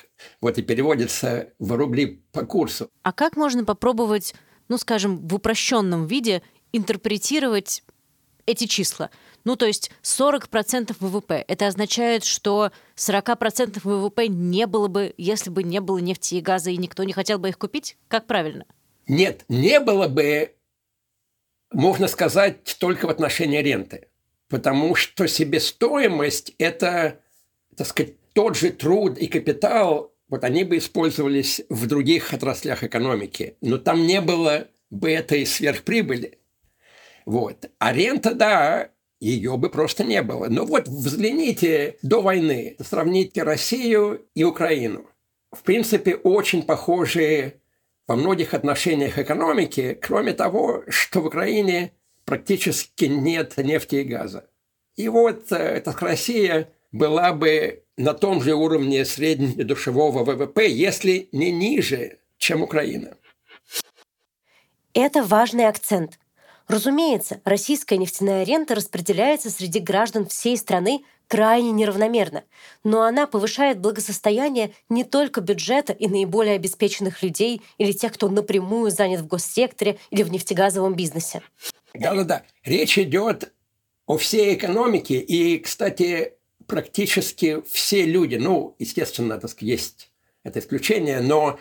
Вот 0.40 0.58
и 0.58 0.62
переводится 0.62 1.48
в 1.58 1.72
рубли 1.72 2.22
по 2.32 2.44
курсу. 2.44 2.88
А 3.02 3.12
как 3.12 3.36
можно 3.36 3.64
попробовать, 3.64 4.34
ну, 4.68 4.78
скажем, 4.78 5.26
в 5.26 5.34
упрощенном 5.34 6.06
виде 6.06 6.42
интерпретировать 6.72 7.82
эти 8.46 8.66
числа? 8.66 9.10
Ну, 9.42 9.56
то 9.56 9.66
есть 9.66 9.90
40% 10.02 10.94
ВВП. 11.00 11.44
Это 11.48 11.66
означает, 11.66 12.24
что 12.24 12.70
40% 12.96 13.80
ВВП 13.82 14.28
не 14.28 14.66
было 14.66 14.88
бы, 14.88 15.14
если 15.18 15.50
бы 15.50 15.62
не 15.62 15.80
было 15.80 15.98
нефти 15.98 16.36
и 16.36 16.40
газа, 16.40 16.70
и 16.70 16.76
никто 16.76 17.02
не 17.02 17.12
хотел 17.12 17.38
бы 17.38 17.48
их 17.48 17.58
купить? 17.58 17.96
Как 18.08 18.26
правильно? 18.26 18.66
Нет, 19.06 19.44
не 19.48 19.80
было 19.80 20.06
бы, 20.06 20.54
можно 21.72 22.08
сказать, 22.08 22.76
только 22.78 23.06
в 23.06 23.10
отношении 23.10 23.58
ренты 23.58 24.08
потому 24.54 24.94
что 24.94 25.26
себестоимость– 25.26 26.54
это, 26.58 27.18
так 27.76 27.88
сказать, 27.88 28.12
тот 28.34 28.56
же 28.56 28.70
труд 28.70 29.18
и 29.18 29.26
капитал, 29.26 30.14
вот 30.28 30.44
они 30.44 30.62
бы 30.62 30.76
использовались 30.76 31.62
в 31.68 31.88
других 31.88 32.32
отраслях 32.32 32.84
экономики, 32.84 33.56
но 33.60 33.78
там 33.78 34.06
не 34.06 34.20
было 34.20 34.68
бы 34.90 35.10
этой 35.10 35.44
сверхприбыли. 35.44 36.38
Вот. 37.26 37.68
А 37.80 37.92
рента, 37.92 38.32
да, 38.32 38.90
ее 39.18 39.56
бы 39.56 39.70
просто 39.70 40.04
не 40.04 40.22
было. 40.22 40.46
Но 40.46 40.64
вот 40.64 40.86
взгляните 40.86 41.96
до 42.02 42.22
войны, 42.22 42.76
сравните 42.78 43.42
Россию 43.42 44.24
и 44.36 44.44
Украину. 44.44 45.04
В 45.50 45.64
принципе, 45.64 46.14
очень 46.14 46.62
похожие 46.62 47.60
во 48.06 48.14
многих 48.14 48.54
отношениях 48.54 49.18
экономики, 49.18 49.98
кроме 50.00 50.32
того, 50.32 50.84
что 50.86 51.22
в 51.22 51.26
Украине 51.26 51.92
практически 52.24 53.06
нет 53.06 53.56
нефти 53.56 53.96
и 53.96 54.04
газа. 54.04 54.48
И 54.96 55.08
вот 55.08 55.50
э, 55.52 55.56
эта 55.56 55.92
Россия 56.00 56.68
была 56.92 57.32
бы 57.32 57.82
на 57.96 58.14
том 58.14 58.42
же 58.42 58.54
уровне 58.54 59.04
среднедушевого 59.04 60.24
ВВП, 60.24 60.68
если 60.68 61.28
не 61.32 61.50
ниже, 61.50 62.18
чем 62.38 62.62
Украина. 62.62 63.16
Это 64.92 65.24
важный 65.24 65.66
акцент. 65.66 66.18
Разумеется, 66.68 67.40
российская 67.44 67.98
нефтяная 67.98 68.44
рента 68.44 68.74
распределяется 68.74 69.50
среди 69.50 69.80
граждан 69.80 70.26
всей 70.26 70.56
страны 70.56 71.04
крайне 71.28 71.72
неравномерно, 71.72 72.44
но 72.84 73.02
она 73.02 73.26
повышает 73.26 73.80
благосостояние 73.80 74.72
не 74.88 75.04
только 75.04 75.40
бюджета 75.40 75.92
и 75.92 76.06
наиболее 76.06 76.54
обеспеченных 76.54 77.22
людей 77.22 77.60
или 77.78 77.92
тех, 77.92 78.12
кто 78.12 78.28
напрямую 78.28 78.90
занят 78.90 79.20
в 79.20 79.26
госсекторе 79.26 79.98
или 80.10 80.22
в 80.22 80.30
нефтегазовом 80.30 80.94
бизнесе. 80.94 81.42
Да-да-да. 81.94 82.42
Речь 82.64 82.98
идет 82.98 83.52
о 84.06 84.18
всей 84.18 84.54
экономике. 84.54 85.18
И, 85.18 85.58
кстати, 85.58 86.34
практически 86.66 87.62
все 87.62 88.04
люди, 88.04 88.36
ну, 88.36 88.74
естественно, 88.78 89.38
так 89.38 89.50
сказать, 89.50 89.68
есть 89.70 90.10
это 90.42 90.58
исключение, 90.58 91.20
но 91.20 91.58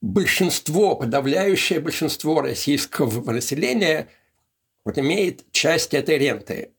большинство, 0.00 0.96
подавляющее 0.96 1.80
большинство 1.80 2.40
российского 2.40 3.32
населения 3.32 4.08
вот 4.84 4.98
имеет 4.98 5.50
часть 5.52 5.94
этой 5.94 6.18
ренты. 6.18 6.72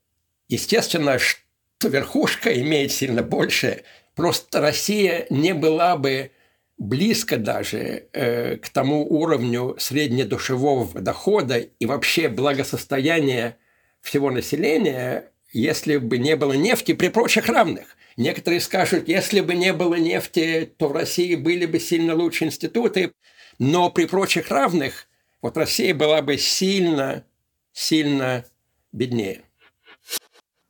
Естественно, 0.48 1.20
что 1.20 1.88
верхушка 1.90 2.60
имеет 2.62 2.92
сильно 2.92 3.22
больше. 3.22 3.84
Просто 4.16 4.62
Россия 4.62 5.28
не 5.30 5.54
была 5.54 5.96
бы 5.96 6.32
близко 6.80 7.38
даже 7.38 8.08
э, 8.14 8.56
к 8.56 8.70
тому 8.70 9.06
уровню 9.06 9.76
среднедушевого 9.78 11.02
дохода 11.02 11.58
и 11.58 11.86
вообще 11.86 12.30
благосостояния 12.30 13.58
всего 14.02 14.32
населения, 14.32 15.32
если 15.52 15.98
бы 15.98 16.18
не 16.18 16.36
было 16.38 16.54
нефти 16.54 16.94
при 16.94 17.10
прочих 17.10 17.48
равных. 17.50 17.98
Некоторые 18.16 18.62
скажут, 18.62 19.08
если 19.08 19.42
бы 19.42 19.56
не 19.56 19.74
было 19.74 19.96
нефти, 19.96 20.74
то 20.78 20.88
в 20.88 20.94
России 20.94 21.36
были 21.36 21.66
бы 21.66 21.80
сильно 21.80 22.16
лучше 22.16 22.46
институты, 22.46 23.12
но 23.60 23.90
при 23.90 24.06
прочих 24.06 24.50
равных 24.50 25.08
вот 25.42 25.58
Россия 25.58 25.94
была 25.94 26.22
бы 26.22 26.38
сильно, 26.38 27.26
сильно 27.74 28.46
беднее. 28.94 29.42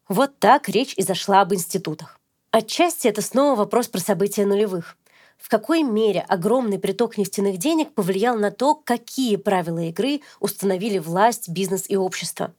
Вот 0.07 0.39
так 0.39 0.69
речь 0.69 0.95
и 0.97 1.03
зашла 1.03 1.41
об 1.41 1.53
институтах. 1.53 2.19
Отчасти 2.51 3.07
это 3.07 3.21
снова 3.21 3.55
вопрос 3.55 3.87
про 3.87 3.99
события 3.99 4.45
нулевых 4.45 4.97
в 5.39 5.49
какой 5.49 5.83
мере 5.83 6.21
огромный 6.27 6.77
приток 6.77 7.17
нефтяных 7.17 7.57
денег 7.57 7.93
повлиял 7.93 8.37
на 8.37 8.51
то, 8.51 8.75
какие 8.75 9.37
правила 9.37 9.79
игры 9.79 10.21
установили 10.39 10.99
власть, 10.99 11.49
бизнес 11.49 11.85
и 11.87 11.95
общество. 11.95 12.53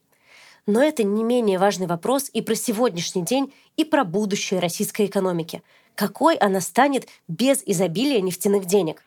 Но 0.65 0.83
это 0.83 1.03
не 1.03 1.23
менее 1.23 1.57
важный 1.57 1.87
вопрос 1.87 2.29
и 2.33 2.41
про 2.41 2.55
сегодняшний 2.55 3.23
день, 3.23 3.53
и 3.77 3.85
про 3.85 4.03
будущее 4.03 4.59
российской 4.59 5.05
экономики. 5.05 5.61
Какой 5.95 6.35
она 6.35 6.61
станет 6.61 7.07
без 7.27 7.63
изобилия 7.65 8.21
нефтяных 8.21 8.65
денег? 8.65 9.03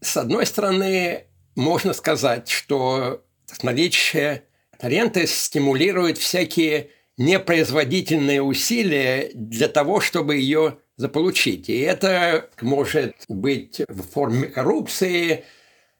С 0.00 0.16
одной 0.16 0.46
стороны, 0.46 1.24
можно 1.54 1.92
сказать, 1.92 2.48
что 2.48 3.22
наличие 3.62 4.44
ренты 4.80 5.26
стимулирует 5.26 6.18
всякие 6.18 6.90
непроизводительные 7.16 8.42
усилия 8.42 9.30
для 9.34 9.68
того, 9.68 10.00
чтобы 10.00 10.36
ее 10.36 10.78
заполучить. 10.96 11.68
И 11.68 11.80
это 11.80 12.48
может 12.60 13.14
быть 13.28 13.82
в 13.88 14.02
форме 14.02 14.48
коррупции, 14.48 15.44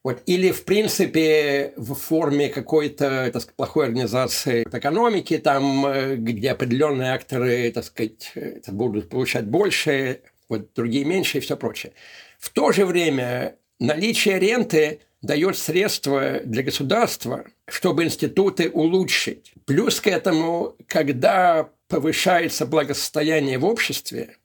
вот, 0.03 0.23
или, 0.27 0.53
в 0.53 0.65
принципе, 0.65 1.73
в 1.77 1.95
форме 1.95 2.49
какой-то 2.49 3.33
плохой 3.57 3.87
организации 3.87 4.63
экономики, 4.63 5.37
там, 5.39 5.85
э, 5.85 6.15
где 6.15 6.53
определенные 6.53 7.13
акторы 7.13 7.73
так 7.73 7.83
сказать, 7.83 8.33
будут 8.69 9.09
получать 9.09 9.47
больше, 9.47 10.21
вот, 10.49 10.73
другие 10.75 11.05
меньше 11.05 11.39
и 11.39 11.41
все 11.41 11.57
прочее. 11.57 11.93
В 12.39 12.51
то 12.51 12.71
же 12.71 12.87
время 12.87 13.57
наличие 13.81 14.39
ренты 14.39 15.01
дает 15.23 15.59
средства 15.59 16.41
для 16.45 16.63
государства, 16.63 17.45
чтобы 17.67 18.05
институты 18.05 18.71
улучшить. 18.71 19.55
Плюс 19.65 20.01
к 20.01 20.07
этому, 20.07 20.77
когда 20.87 21.69
повышается 21.89 22.65
благосостояние 22.65 23.59
в 23.59 23.65
обществе, 23.65 24.37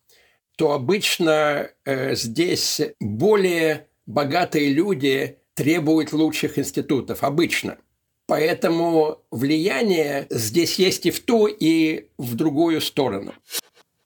то 0.61 0.73
обычно 0.73 1.71
э, 1.85 2.13
здесь 2.13 2.79
более 2.99 3.87
богатые 4.05 4.71
люди 4.71 5.39
требуют 5.55 6.13
лучших 6.13 6.59
институтов. 6.59 7.23
Обычно. 7.23 7.79
Поэтому 8.27 9.17
влияние 9.31 10.27
здесь 10.29 10.77
есть 10.77 11.07
и 11.07 11.09
в 11.09 11.19
ту, 11.19 11.47
и 11.47 12.09
в 12.19 12.35
другую 12.35 12.79
сторону. 12.79 13.33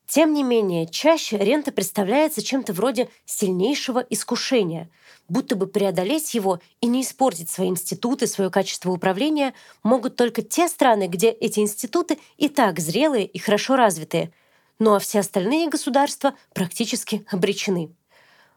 Тем 0.07 0.33
не 0.33 0.43
менее, 0.43 0.87
чаще 0.87 1.37
рента 1.37 1.73
представляется 1.73 2.41
чем-то 2.41 2.71
вроде 2.71 3.09
сильнейшего 3.25 3.99
искушения, 4.09 4.89
будто 5.27 5.57
бы 5.57 5.67
преодолеть 5.67 6.33
его 6.35 6.61
и 6.79 6.87
не 6.87 7.01
испортить 7.01 7.49
свои 7.49 7.67
институты, 7.67 8.27
свое 8.27 8.49
качество 8.49 8.91
управления 8.91 9.53
могут 9.83 10.15
только 10.15 10.41
те 10.41 10.69
страны, 10.69 11.07
где 11.09 11.31
эти 11.31 11.59
институты 11.59 12.17
и 12.37 12.47
так 12.47 12.79
зрелые 12.79 13.25
и 13.25 13.39
хорошо 13.39 13.75
развитые, 13.75 14.31
ну 14.79 14.95
а 14.95 14.99
все 14.99 15.19
остальные 15.19 15.69
государства 15.69 16.35
практически 16.53 17.25
обречены. 17.29 17.91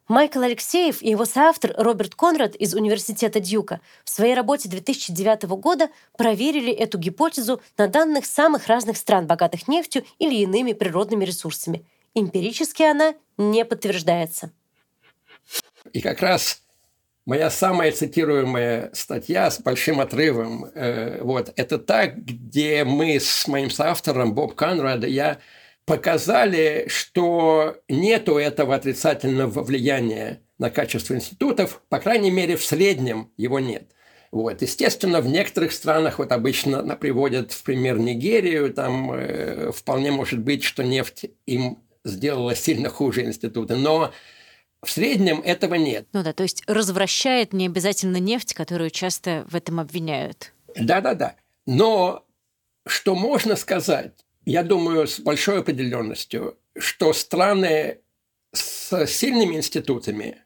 Майкл 0.08 0.40
Алексеев 0.40 1.02
и 1.02 1.10
его 1.10 1.26
соавтор 1.26 1.74
Роберт 1.76 2.14
Конрад 2.14 2.56
из 2.56 2.74
Университета 2.74 3.40
Дьюка 3.40 3.80
в 4.04 4.10
своей 4.10 4.34
работе 4.34 4.66
2009 4.68 5.42
года 5.60 5.90
проверили 6.16 6.72
эту 6.72 6.96
гипотезу 6.96 7.60
на 7.76 7.88
данных 7.88 8.24
самых 8.24 8.68
разных 8.68 8.96
стран, 8.96 9.26
богатых 9.26 9.68
нефтью 9.68 10.04
или 10.18 10.36
иными 10.36 10.72
природными 10.72 11.26
ресурсами. 11.26 11.84
Эмпирически 12.14 12.82
она 12.84 13.14
не 13.36 13.66
подтверждается. 13.66 14.50
И 15.92 16.00
как 16.00 16.22
раз 16.22 16.62
моя 17.26 17.50
самая 17.50 17.92
цитируемая 17.92 18.90
статья 18.94 19.50
с 19.50 19.60
большим 19.60 20.00
отрывом, 20.00 20.64
э, 20.64 21.22
вот, 21.22 21.52
это 21.56 21.78
та, 21.78 22.06
где 22.06 22.84
мы 22.84 23.20
с 23.20 23.46
моим 23.46 23.68
соавтором 23.68 24.34
Боб 24.34 24.54
Конрад, 24.54 25.04
я 25.04 25.38
показали, 25.88 26.86
что 26.88 27.76
нету 27.88 28.36
этого 28.36 28.74
отрицательного 28.74 29.62
влияния 29.62 30.42
на 30.58 30.70
качество 30.70 31.14
институтов, 31.14 31.82
по 31.88 31.98
крайней 31.98 32.30
мере, 32.30 32.56
в 32.56 32.64
среднем 32.64 33.32
его 33.36 33.58
нет. 33.58 33.90
Вот. 34.30 34.60
Естественно, 34.60 35.20
в 35.20 35.26
некоторых 35.26 35.72
странах 35.72 36.18
вот 36.18 36.32
обычно 36.32 36.82
приводят 36.96 37.52
в 37.52 37.62
пример 37.62 37.98
Нигерию, 37.98 38.72
там 38.74 39.12
э, 39.12 39.72
вполне 39.72 40.10
может 40.10 40.40
быть, 40.40 40.62
что 40.62 40.84
нефть 40.84 41.26
им 41.46 41.78
сделала 42.04 42.54
сильно 42.54 42.90
хуже 42.90 43.24
институты, 43.24 43.76
но 43.76 44.12
в 44.82 44.90
среднем 44.90 45.40
этого 45.40 45.74
нет. 45.74 46.06
Ну 46.12 46.22
да, 46.22 46.32
то 46.32 46.42
есть 46.42 46.62
развращает 46.66 47.52
не 47.52 47.66
обязательно 47.66 48.18
нефть, 48.18 48.54
которую 48.54 48.90
часто 48.90 49.46
в 49.48 49.56
этом 49.56 49.80
обвиняют. 49.80 50.52
Да-да-да. 50.76 51.36
Но 51.66 52.26
что 52.86 53.14
можно 53.14 53.56
сказать, 53.56 54.12
я 54.48 54.62
думаю, 54.62 55.06
с 55.06 55.20
большой 55.20 55.58
определенностью, 55.58 56.56
что 56.78 57.12
страны 57.12 57.98
с 58.54 59.06
сильными 59.06 59.56
институтами, 59.56 60.38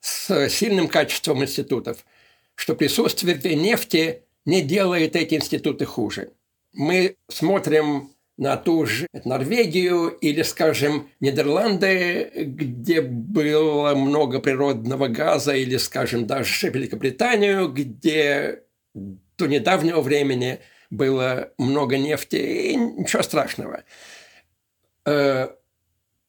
с 0.00 0.48
сильным 0.48 0.88
качеством 0.88 1.42
институтов, 1.42 2.06
что 2.54 2.74
присутствие 2.74 3.56
нефти 3.56 4.22
не 4.46 4.62
делает 4.62 5.16
эти 5.16 5.34
институты 5.34 5.84
хуже. 5.84 6.32
Мы 6.72 7.16
смотрим 7.28 8.14
на 8.38 8.56
ту 8.56 8.86
же 8.86 9.06
Норвегию 9.26 10.08
или, 10.08 10.40
скажем, 10.40 11.10
Нидерланды, 11.20 12.32
где 12.34 13.02
было 13.02 13.94
много 13.94 14.40
природного 14.40 15.08
газа, 15.08 15.52
или, 15.54 15.76
скажем, 15.76 16.26
даже 16.26 16.70
Великобританию, 16.70 17.68
где 17.68 18.62
до 18.94 19.46
недавнего 19.46 20.00
времени– 20.00 20.60
было 20.90 21.52
много 21.58 21.96
нефти, 21.96 22.36
и 22.36 22.76
ничего 22.76 23.22
страшного. 23.22 23.84
Э, 25.06 25.48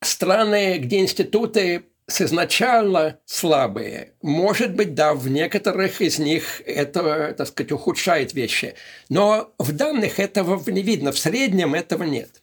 страны, 0.01 0.77
где 0.77 0.99
институты 0.99 1.83
с 2.07 2.21
изначально 2.21 3.19
слабые. 3.25 4.13
Может 4.21 4.75
быть, 4.75 4.93
да, 4.93 5.13
в 5.13 5.29
некоторых 5.29 6.01
из 6.01 6.19
них 6.19 6.61
это, 6.65 7.33
так 7.37 7.47
сказать, 7.47 7.71
ухудшает 7.71 8.33
вещи. 8.33 8.75
Но 9.09 9.53
в 9.57 9.71
данных 9.71 10.19
этого 10.19 10.61
не 10.69 10.81
видно, 10.81 11.11
в 11.11 11.19
среднем 11.19 11.73
этого 11.73 12.03
нет. 12.03 12.40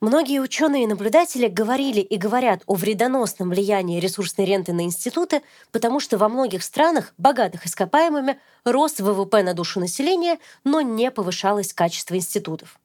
Многие 0.00 0.40
ученые 0.40 0.84
и 0.84 0.86
наблюдатели 0.86 1.48
говорили 1.48 2.00
и 2.00 2.16
говорят 2.16 2.62
о 2.66 2.74
вредоносном 2.74 3.50
влиянии 3.50 4.00
ресурсной 4.00 4.46
ренты 4.46 4.72
на 4.72 4.82
институты, 4.82 5.42
потому 5.70 6.00
что 6.00 6.18
во 6.18 6.28
многих 6.28 6.62
странах, 6.62 7.14
богатых 7.16 7.64
ископаемыми, 7.64 8.38
рос 8.64 8.98
ВВП 8.98 9.42
на 9.42 9.54
душу 9.54 9.80
населения, 9.80 10.38
но 10.64 10.80
не 10.80 11.10
повышалось 11.10 11.72
качество 11.72 12.16
институтов. 12.16 12.78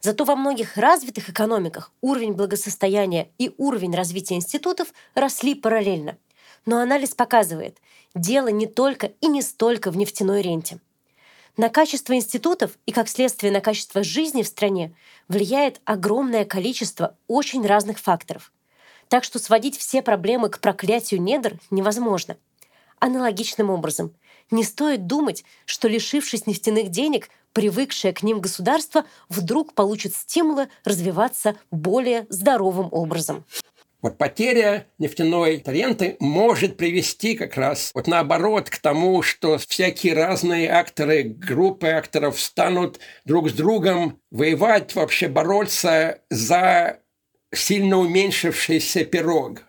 Зато 0.00 0.24
во 0.24 0.36
многих 0.36 0.76
развитых 0.76 1.28
экономиках 1.28 1.90
уровень 2.00 2.34
благосостояния 2.34 3.28
и 3.38 3.52
уровень 3.58 3.94
развития 3.94 4.36
институтов 4.36 4.88
росли 5.14 5.54
параллельно. 5.54 6.16
Но 6.66 6.78
анализ 6.78 7.14
показывает, 7.14 7.78
дело 8.14 8.48
не 8.48 8.66
только 8.66 9.12
и 9.20 9.26
не 9.26 9.42
столько 9.42 9.90
в 9.90 9.96
нефтяной 9.96 10.40
ренте– 10.40 10.78
на 11.56 11.68
качество 11.68 12.14
институтов 12.14 12.72
и, 12.86 12.92
как 12.92 13.08
следствие, 13.08 13.52
на 13.52 13.60
качество 13.60 14.02
жизни 14.02 14.42
в 14.42 14.48
стране 14.48 14.94
влияет 15.28 15.80
огромное 15.84 16.44
количество 16.44 17.16
очень 17.28 17.66
разных 17.66 17.98
факторов. 17.98 18.52
Так 19.08 19.24
что 19.24 19.38
сводить 19.38 19.76
все 19.76 20.02
проблемы 20.02 20.48
к 20.48 20.60
проклятию 20.60 21.20
недр 21.20 21.58
невозможно. 21.70 22.36
Аналогичным 22.98 23.70
образом, 23.70 24.14
не 24.50 24.64
стоит 24.64 25.06
думать, 25.06 25.44
что, 25.64 25.88
лишившись 25.88 26.46
нефтяных 26.46 26.88
денег, 26.88 27.28
привыкшее 27.52 28.12
к 28.12 28.22
ним 28.22 28.40
государство 28.40 29.04
вдруг 29.28 29.74
получит 29.74 30.14
стимулы 30.14 30.68
развиваться 30.84 31.56
более 31.70 32.26
здоровым 32.28 32.88
образом. 32.90 33.44
Вот 34.04 34.18
потеря 34.18 34.86
нефтяной 34.98 35.62
ренты 35.64 36.18
может 36.20 36.76
привести 36.76 37.36
как 37.36 37.56
раз 37.56 37.90
вот 37.94 38.06
наоборот 38.06 38.68
к 38.68 38.76
тому, 38.76 39.22
что 39.22 39.56
всякие 39.56 40.12
разные 40.12 40.70
акторы, 40.70 41.22
группы 41.22 41.88
акторов 41.88 42.38
станут 42.38 43.00
друг 43.24 43.48
с 43.48 43.54
другом 43.54 44.20
воевать, 44.30 44.94
вообще 44.94 45.26
бороться 45.28 46.20
за 46.28 46.98
сильно 47.50 47.98
уменьшившийся 47.98 49.06
пирог. 49.06 49.62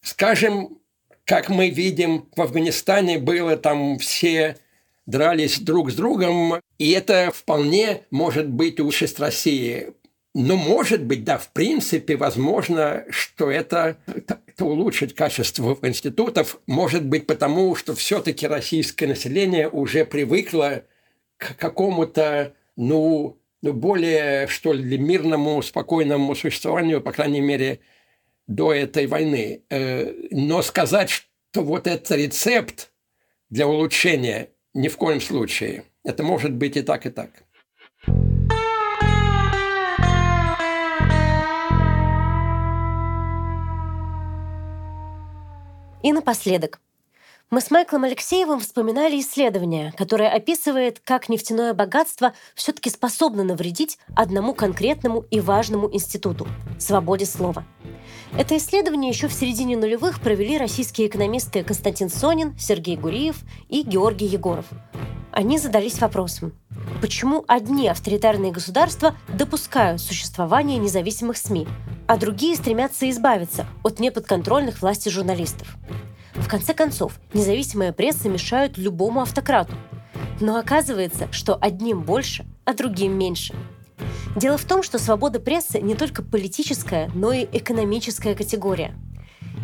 Скажем, 0.00 0.78
как 1.26 1.50
мы 1.50 1.68
видим, 1.68 2.30
в 2.34 2.40
Афганистане 2.40 3.18
было 3.18 3.58
там 3.58 3.98
все 3.98 4.56
дрались 5.04 5.58
друг 5.58 5.90
с 5.90 5.94
другом, 5.94 6.62
и 6.78 6.92
это 6.92 7.30
вполне 7.30 8.06
может 8.10 8.48
быть 8.48 8.80
участь 8.80 9.20
России. 9.20 9.92
Но, 10.32 10.56
может 10.56 11.04
быть, 11.04 11.24
да, 11.24 11.38
в 11.38 11.52
принципе, 11.52 12.16
возможно, 12.16 13.04
что 13.10 13.50
это, 13.50 13.96
это 14.06 14.64
улучшит 14.64 15.12
качество 15.12 15.76
институтов. 15.82 16.60
Может 16.66 17.04
быть, 17.04 17.26
потому 17.26 17.74
что 17.74 17.96
все-таки 17.96 18.46
российское 18.46 19.08
население 19.08 19.68
уже 19.68 20.04
привыкло 20.04 20.84
к 21.36 21.56
какому-то, 21.56 22.54
ну, 22.76 23.40
ну, 23.62 23.72
более, 23.72 24.46
что 24.46 24.72
ли, 24.72 24.98
мирному, 24.98 25.60
спокойному 25.62 26.34
существованию, 26.36 27.00
по 27.00 27.12
крайней 27.12 27.40
мере, 27.40 27.80
до 28.46 28.72
этой 28.72 29.08
войны. 29.08 29.62
Э, 29.68 30.12
но 30.30 30.62
сказать, 30.62 31.10
что 31.10 31.62
вот 31.62 31.88
это 31.88 32.14
рецепт 32.14 32.92
для 33.48 33.66
улучшения, 33.66 34.50
ни 34.74 34.86
в 34.86 34.96
коем 34.96 35.20
случае. 35.20 35.84
Это 36.04 36.22
может 36.22 36.52
быть 36.52 36.76
и 36.76 36.82
так, 36.82 37.04
и 37.06 37.10
так. 37.10 37.30
И 46.02 46.12
напоследок. 46.12 46.80
Мы 47.50 47.60
с 47.60 47.70
Майклом 47.70 48.04
Алексеевым 48.04 48.60
вспоминали 48.60 49.20
исследование, 49.20 49.92
которое 49.98 50.30
описывает, 50.30 51.00
как 51.00 51.28
нефтяное 51.28 51.74
богатство 51.74 52.32
все-таки 52.54 52.90
способно 52.90 53.42
навредить 53.42 53.98
одному 54.14 54.54
конкретному 54.54 55.24
и 55.32 55.40
важному 55.40 55.92
институту– 55.92 56.46
свободе 56.78 57.26
слова. 57.26 57.64
Это 58.38 58.56
исследование 58.56 59.10
еще 59.10 59.26
в 59.26 59.32
середине 59.32 59.76
нулевых 59.76 60.20
провели 60.20 60.56
российские 60.58 61.08
экономисты 61.08 61.64
Константин 61.64 62.08
Сонин, 62.08 62.56
Сергей 62.56 62.96
Гуриев 62.96 63.40
и 63.68 63.82
Георгий 63.82 64.26
Егоров. 64.26 64.66
Они 65.32 65.58
задались 65.58 66.00
вопросом, 66.00 66.52
почему 67.00 67.44
одни 67.48 67.88
авторитарные 67.88 68.52
государства 68.52 69.16
допускают 69.28 70.00
существование 70.00 70.78
независимых 70.78 71.36
СМИ, 71.36 71.66
а 72.06 72.16
другие 72.16 72.56
стремятся 72.56 73.08
избавиться 73.10 73.66
от 73.82 74.00
неподконтрольных 74.00 74.82
власти 74.82 75.08
журналистов. 75.08 75.76
В 76.34 76.48
конце 76.48 76.74
концов, 76.74 77.18
независимая 77.32 77.92
пресса 77.92 78.28
мешает 78.28 78.78
любому 78.78 79.20
автократу. 79.20 79.74
Но 80.40 80.56
оказывается, 80.56 81.28
что 81.32 81.56
одним 81.60 82.02
больше, 82.02 82.46
а 82.64 82.72
другим 82.72 83.18
меньше. 83.18 83.54
Дело 84.36 84.56
в 84.56 84.64
том, 84.64 84.82
что 84.82 84.98
свобода 84.98 85.40
прессы 85.40 85.80
не 85.80 85.94
только 85.94 86.22
политическая, 86.22 87.10
но 87.14 87.32
и 87.32 87.46
экономическая 87.52 88.34
категория– 88.34 88.94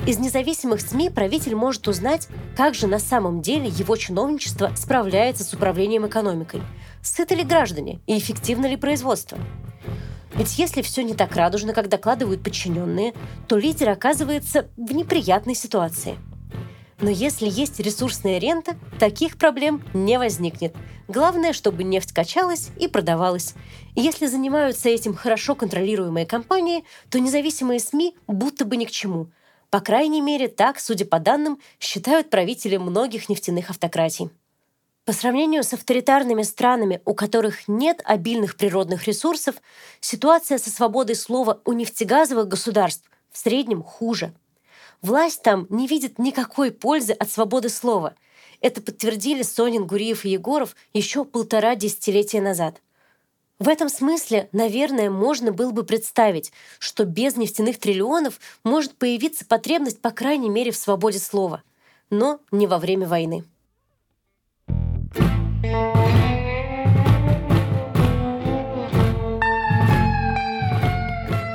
из 0.05 0.19
независимых 0.19 0.81
СМИ 0.83 1.11
правитель 1.11 1.57
может 1.57 1.89
узнать, 1.89 2.29
как 2.57 2.75
же 2.75 2.87
на 2.87 3.01
самом 3.01 3.43
деле 3.43 3.67
его 3.67 3.97
чиновничество 3.97 4.71
справляется 4.77 5.43
с 5.43 5.53
управлением 5.53 6.07
экономикой, 6.07 6.63
сыты 7.07 7.35
ли 7.35 7.45
граждане 7.45 8.01
и 8.07 8.19
эффективно 8.19 8.67
ли 8.67 8.77
производство. 8.77 9.39
Ведь 10.35 10.59
если 10.59 10.83
все 10.83 11.03
не 11.03 11.15
так 11.15 11.35
радужно, 11.35 11.73
как 11.73 11.89
докладывают 11.89 12.43
подчиненные, 12.43 13.15
то 13.49 13.57
лидер 13.57 13.89
оказывается 13.89 14.69
в 14.77 14.93
неприятной 14.93 15.55
ситуации. 15.55 16.19
Но 17.01 17.11
если 17.11 17.49
есть 17.49 17.79
ресурсная 17.81 18.39
рента, 18.39 18.77
таких 18.99 19.37
проблем 19.39 19.85
не 19.95 20.19
возникнет. 20.19 20.75
Главное, 21.09 21.53
чтобы 21.53 21.85
нефть 21.85 22.13
качалась 22.13 22.71
и 22.79 22.89
продавалась. 22.89 23.55
Если 23.95 24.27
занимаются 24.27 24.89
этим 24.89 25.15
хорошо 25.15 25.55
контролируемые 25.55 26.27
компании, 26.27 26.85
то 27.11 27.19
независимые 27.19 27.81
СМИ 27.81 28.17
будто 28.27 28.65
бы 28.65 28.77
ни 28.77 28.85
к 28.85 28.91
чему– 28.91 29.31
по 29.71 29.81
крайней 29.81 30.21
мере, 30.21 30.49
так, 30.49 30.79
судя 30.79 31.05
по 31.05 31.19
данным, 31.19 31.59
считают 31.81 32.31
правители 32.31 32.77
многих 32.77 33.29
нефтяных 33.29 33.71
автократий. 33.71 34.31
По 35.07 35.13
сравнению 35.13 35.63
с 35.63 35.73
авторитарными 35.73 36.43
странами, 36.43 37.01
у 37.05 37.15
которых 37.15 37.69
нет 37.69 38.03
обильных 38.05 38.57
природных 38.57 39.07
ресурсов, 39.07 39.55
ситуация 40.01 40.59
со 40.59 40.69
свободой 40.69 41.15
слова 41.15 41.61
у 41.65 41.73
нефтегазовых 41.75 42.49
государств 42.49 43.09
в 43.31 43.39
среднем 43.39 43.85
хуже. 43.85 44.35
Власть 45.03 45.43
там 45.43 45.69
не 45.71 45.87
видит 45.87 46.19
никакой 46.19 46.73
пользы 46.73 47.13
от 47.13 47.31
свободы 47.31 47.69
слова. 47.69 48.17
Это 48.61 48.83
подтвердили 48.83 49.43
Сонин, 49.43 49.87
Гуриев 49.87 50.25
и 50.25 50.31
Егоров 50.31 50.75
еще 50.93 51.25
полтора 51.25 51.77
десятилетия 51.77 52.41
назад. 52.41 52.83
В 53.61 53.69
этом 53.69 53.89
смысле, 53.89 54.49
наверное, 54.51 55.09
можно 55.09 55.53
было 55.53 55.71
бы 55.71 55.85
представить, 55.85 56.51
что 56.81 57.05
без 57.05 57.37
нефтяных 57.37 57.79
триллионов 57.79 58.41
может 58.65 58.97
появиться 58.97 59.47
потребность, 59.47 60.01
по 60.01 60.11
крайней 60.11 60.51
мере, 60.51 60.73
в 60.73 60.77
свободе 60.77 61.21
слова. 61.21 61.63
Но 62.11 62.41
не 62.51 62.67
во 62.67 62.79
время 62.79 63.07
войны. 63.07 63.45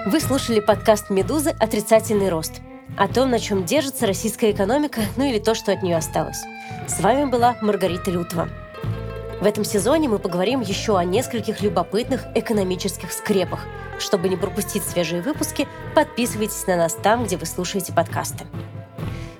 Вы 0.06 0.19
слушали 0.19 0.60
подкаст 0.60 1.10
«Медузы. 1.10 1.56
Отрицательный 1.60 2.30
рост» 2.30 2.62
о 2.97 3.08
том, 3.08 3.30
на 3.32 3.39
чем 3.39 3.63
держится 3.63 4.06
российская 4.06 4.52
экономика, 4.52 5.02
ну 5.15 5.24
или 5.24 5.39
то, 5.39 5.56
что 5.56 5.71
от 5.71 5.84
нее 5.84 5.95
осталось. 5.95 6.43
С 6.88 7.00
вами 7.00 7.30
была 7.30 7.56
Маргарита 7.62 8.12
Лютова. 8.12 8.50
В 9.39 9.45
этом 9.45 9.63
сезоне 9.63 10.10
мы 10.10 10.19
поговорим 10.19 10.62
еще 10.62 10.97
о 10.97 11.06
нескольких 11.06 11.62
любопытных 11.62 12.26
экономических 12.36 13.12
скрепах. 13.12 13.65
Чтобы 13.97 14.30
не 14.30 14.36
пропустить 14.36 14.84
свежие 14.84 15.21
выпуски, 15.21 15.67
подписывайтесь 15.95 16.67
на 16.67 16.76
нас 16.76 16.93
там, 16.93 17.24
где 17.24 17.38
вы 17.38 17.45
слушаете 17.45 17.93
подкасты. 17.93 18.45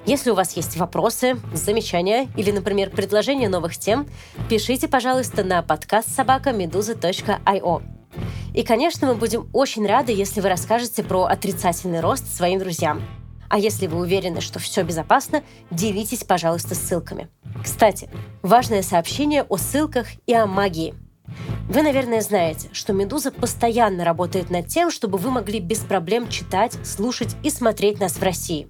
Если 0.06 0.32
у 0.32 0.36
вас 0.36 0.54
есть 0.58 0.78
вопросы, 0.78 1.40
замечания 1.54 2.28
или, 2.36 2.52
например, 2.52 2.90
предложения 2.90 3.50
новых 3.50 3.78
тем, 3.78 4.08
пишите, 4.50 4.88
пожалуйста, 4.88 5.44
на 5.44 5.62
подкаст 5.62 6.10
собака 6.16 6.50
meduza.io. 6.50 7.84
И, 8.54 8.64
конечно, 8.64 9.08
мы 9.08 9.16
будем 9.16 9.48
очень 9.54 9.86
рады, 9.86 10.12
если 10.12 10.42
вы 10.42 10.50
расскажете 10.50 11.04
про 11.04 11.26
отрицательный 11.26 12.00
рост 12.00 12.28
своим 12.36 12.60
друзьям. 12.60 13.02
А 13.48 13.60
если 13.60 13.86
вы 13.86 14.00
уверены, 14.00 14.42
что 14.42 14.60
все 14.60 14.82
безопасно, 14.82 15.44
делитесь, 15.70 16.24
пожалуйста, 16.24 16.74
ссылками. 16.74 17.30
Кстати, 17.64 18.10
важное 18.42 18.82
сообщение 18.82 19.44
о 19.44 19.58
ссылках 19.58 20.08
и 20.26 20.34
о 20.34 20.48
магии. 20.48 20.96
Вы, 21.70 21.84
наверное, 21.84 22.22
знаете, 22.22 22.70
что 22.74 22.92
«Медуза» 22.92 23.32
постоянно 23.32 24.04
работает 24.04 24.50
над 24.50 24.68
тем, 24.68 24.90
чтобы 24.90 25.18
вы 25.18 25.30
могли 25.30 25.60
без 25.60 25.80
проблем 25.80 26.28
читать, 26.28 26.76
слушать 26.84 27.36
и 27.44 27.50
смотреть 27.50 28.00
нас 28.00 28.14
в 28.14 28.24
России. 28.24 28.68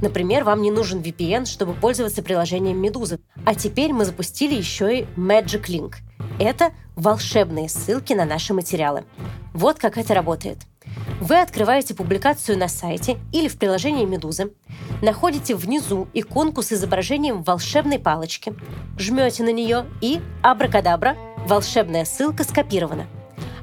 Например, 0.00 0.44
вам 0.44 0.62
не 0.62 0.70
нужен 0.70 1.00
VPN, 1.00 1.46
чтобы 1.46 1.74
пользоваться 1.74 2.22
приложением 2.22 2.78
«Медуза». 2.78 3.18
А 3.44 3.54
теперь 3.54 3.92
мы 3.92 4.04
запустили 4.04 4.54
еще 4.54 5.00
и 5.00 5.02
Magic 5.16 5.66
Link. 5.66 5.94
Это 6.38 6.72
волшебные 6.96 7.68
ссылки 7.68 8.12
на 8.12 8.24
наши 8.24 8.54
материалы. 8.54 9.04
Вот 9.52 9.78
как 9.78 9.98
это 9.98 10.14
работает– 10.14 10.58
вы 11.20 11.40
открываете 11.40 11.94
публикацию 11.94 12.56
на 12.56 12.68
сайте 12.68 13.18
или 13.32 13.48
в 13.48 13.58
приложении 13.58 14.04
«Медузы», 14.04 14.52
находите 15.02 15.54
внизу 15.56 16.08
иконку 16.14 16.62
с 16.62 16.72
изображением 16.72 17.42
волшебной 17.42 17.98
палочки, 17.98 18.54
жмете 18.96 19.42
на 19.42 19.52
нее 19.52 19.86
и, 20.00 20.20
абракадабра, 20.42 21.16
волшебная 21.46 22.04
ссылка 22.04 22.44
скопирована. 22.44 23.06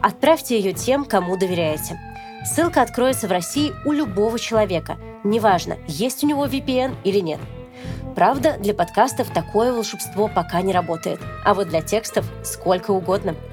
Отправьте 0.02 0.60
ее 0.60 0.74
тем, 0.74 1.06
кому 1.06 1.38
доверяете. 1.38 1.98
Ссылка 2.46 2.82
откроется 2.82 3.28
в 3.28 3.32
России 3.32 3.74
у 3.86 3.92
любого 3.92 4.38
человека, 4.38 4.98
неважно, 5.26 5.78
есть 5.88 6.24
у 6.24 6.28
него 6.28 6.46
VPN 6.46 6.96
или 7.04 7.20
нет. 7.20 7.40
Правда, 8.16 8.56
для 8.58 8.74
подкастов 8.74 9.30
такое 9.32 9.74
волшебство 9.74 10.30
пока 10.30 10.62
не 10.62 10.72
работает, 10.72 11.20
а 11.44 11.54
вот 11.54 11.68
для 11.68 11.82
текстов 11.82 12.26
сколько 12.44 12.92
угодно– 12.92 13.36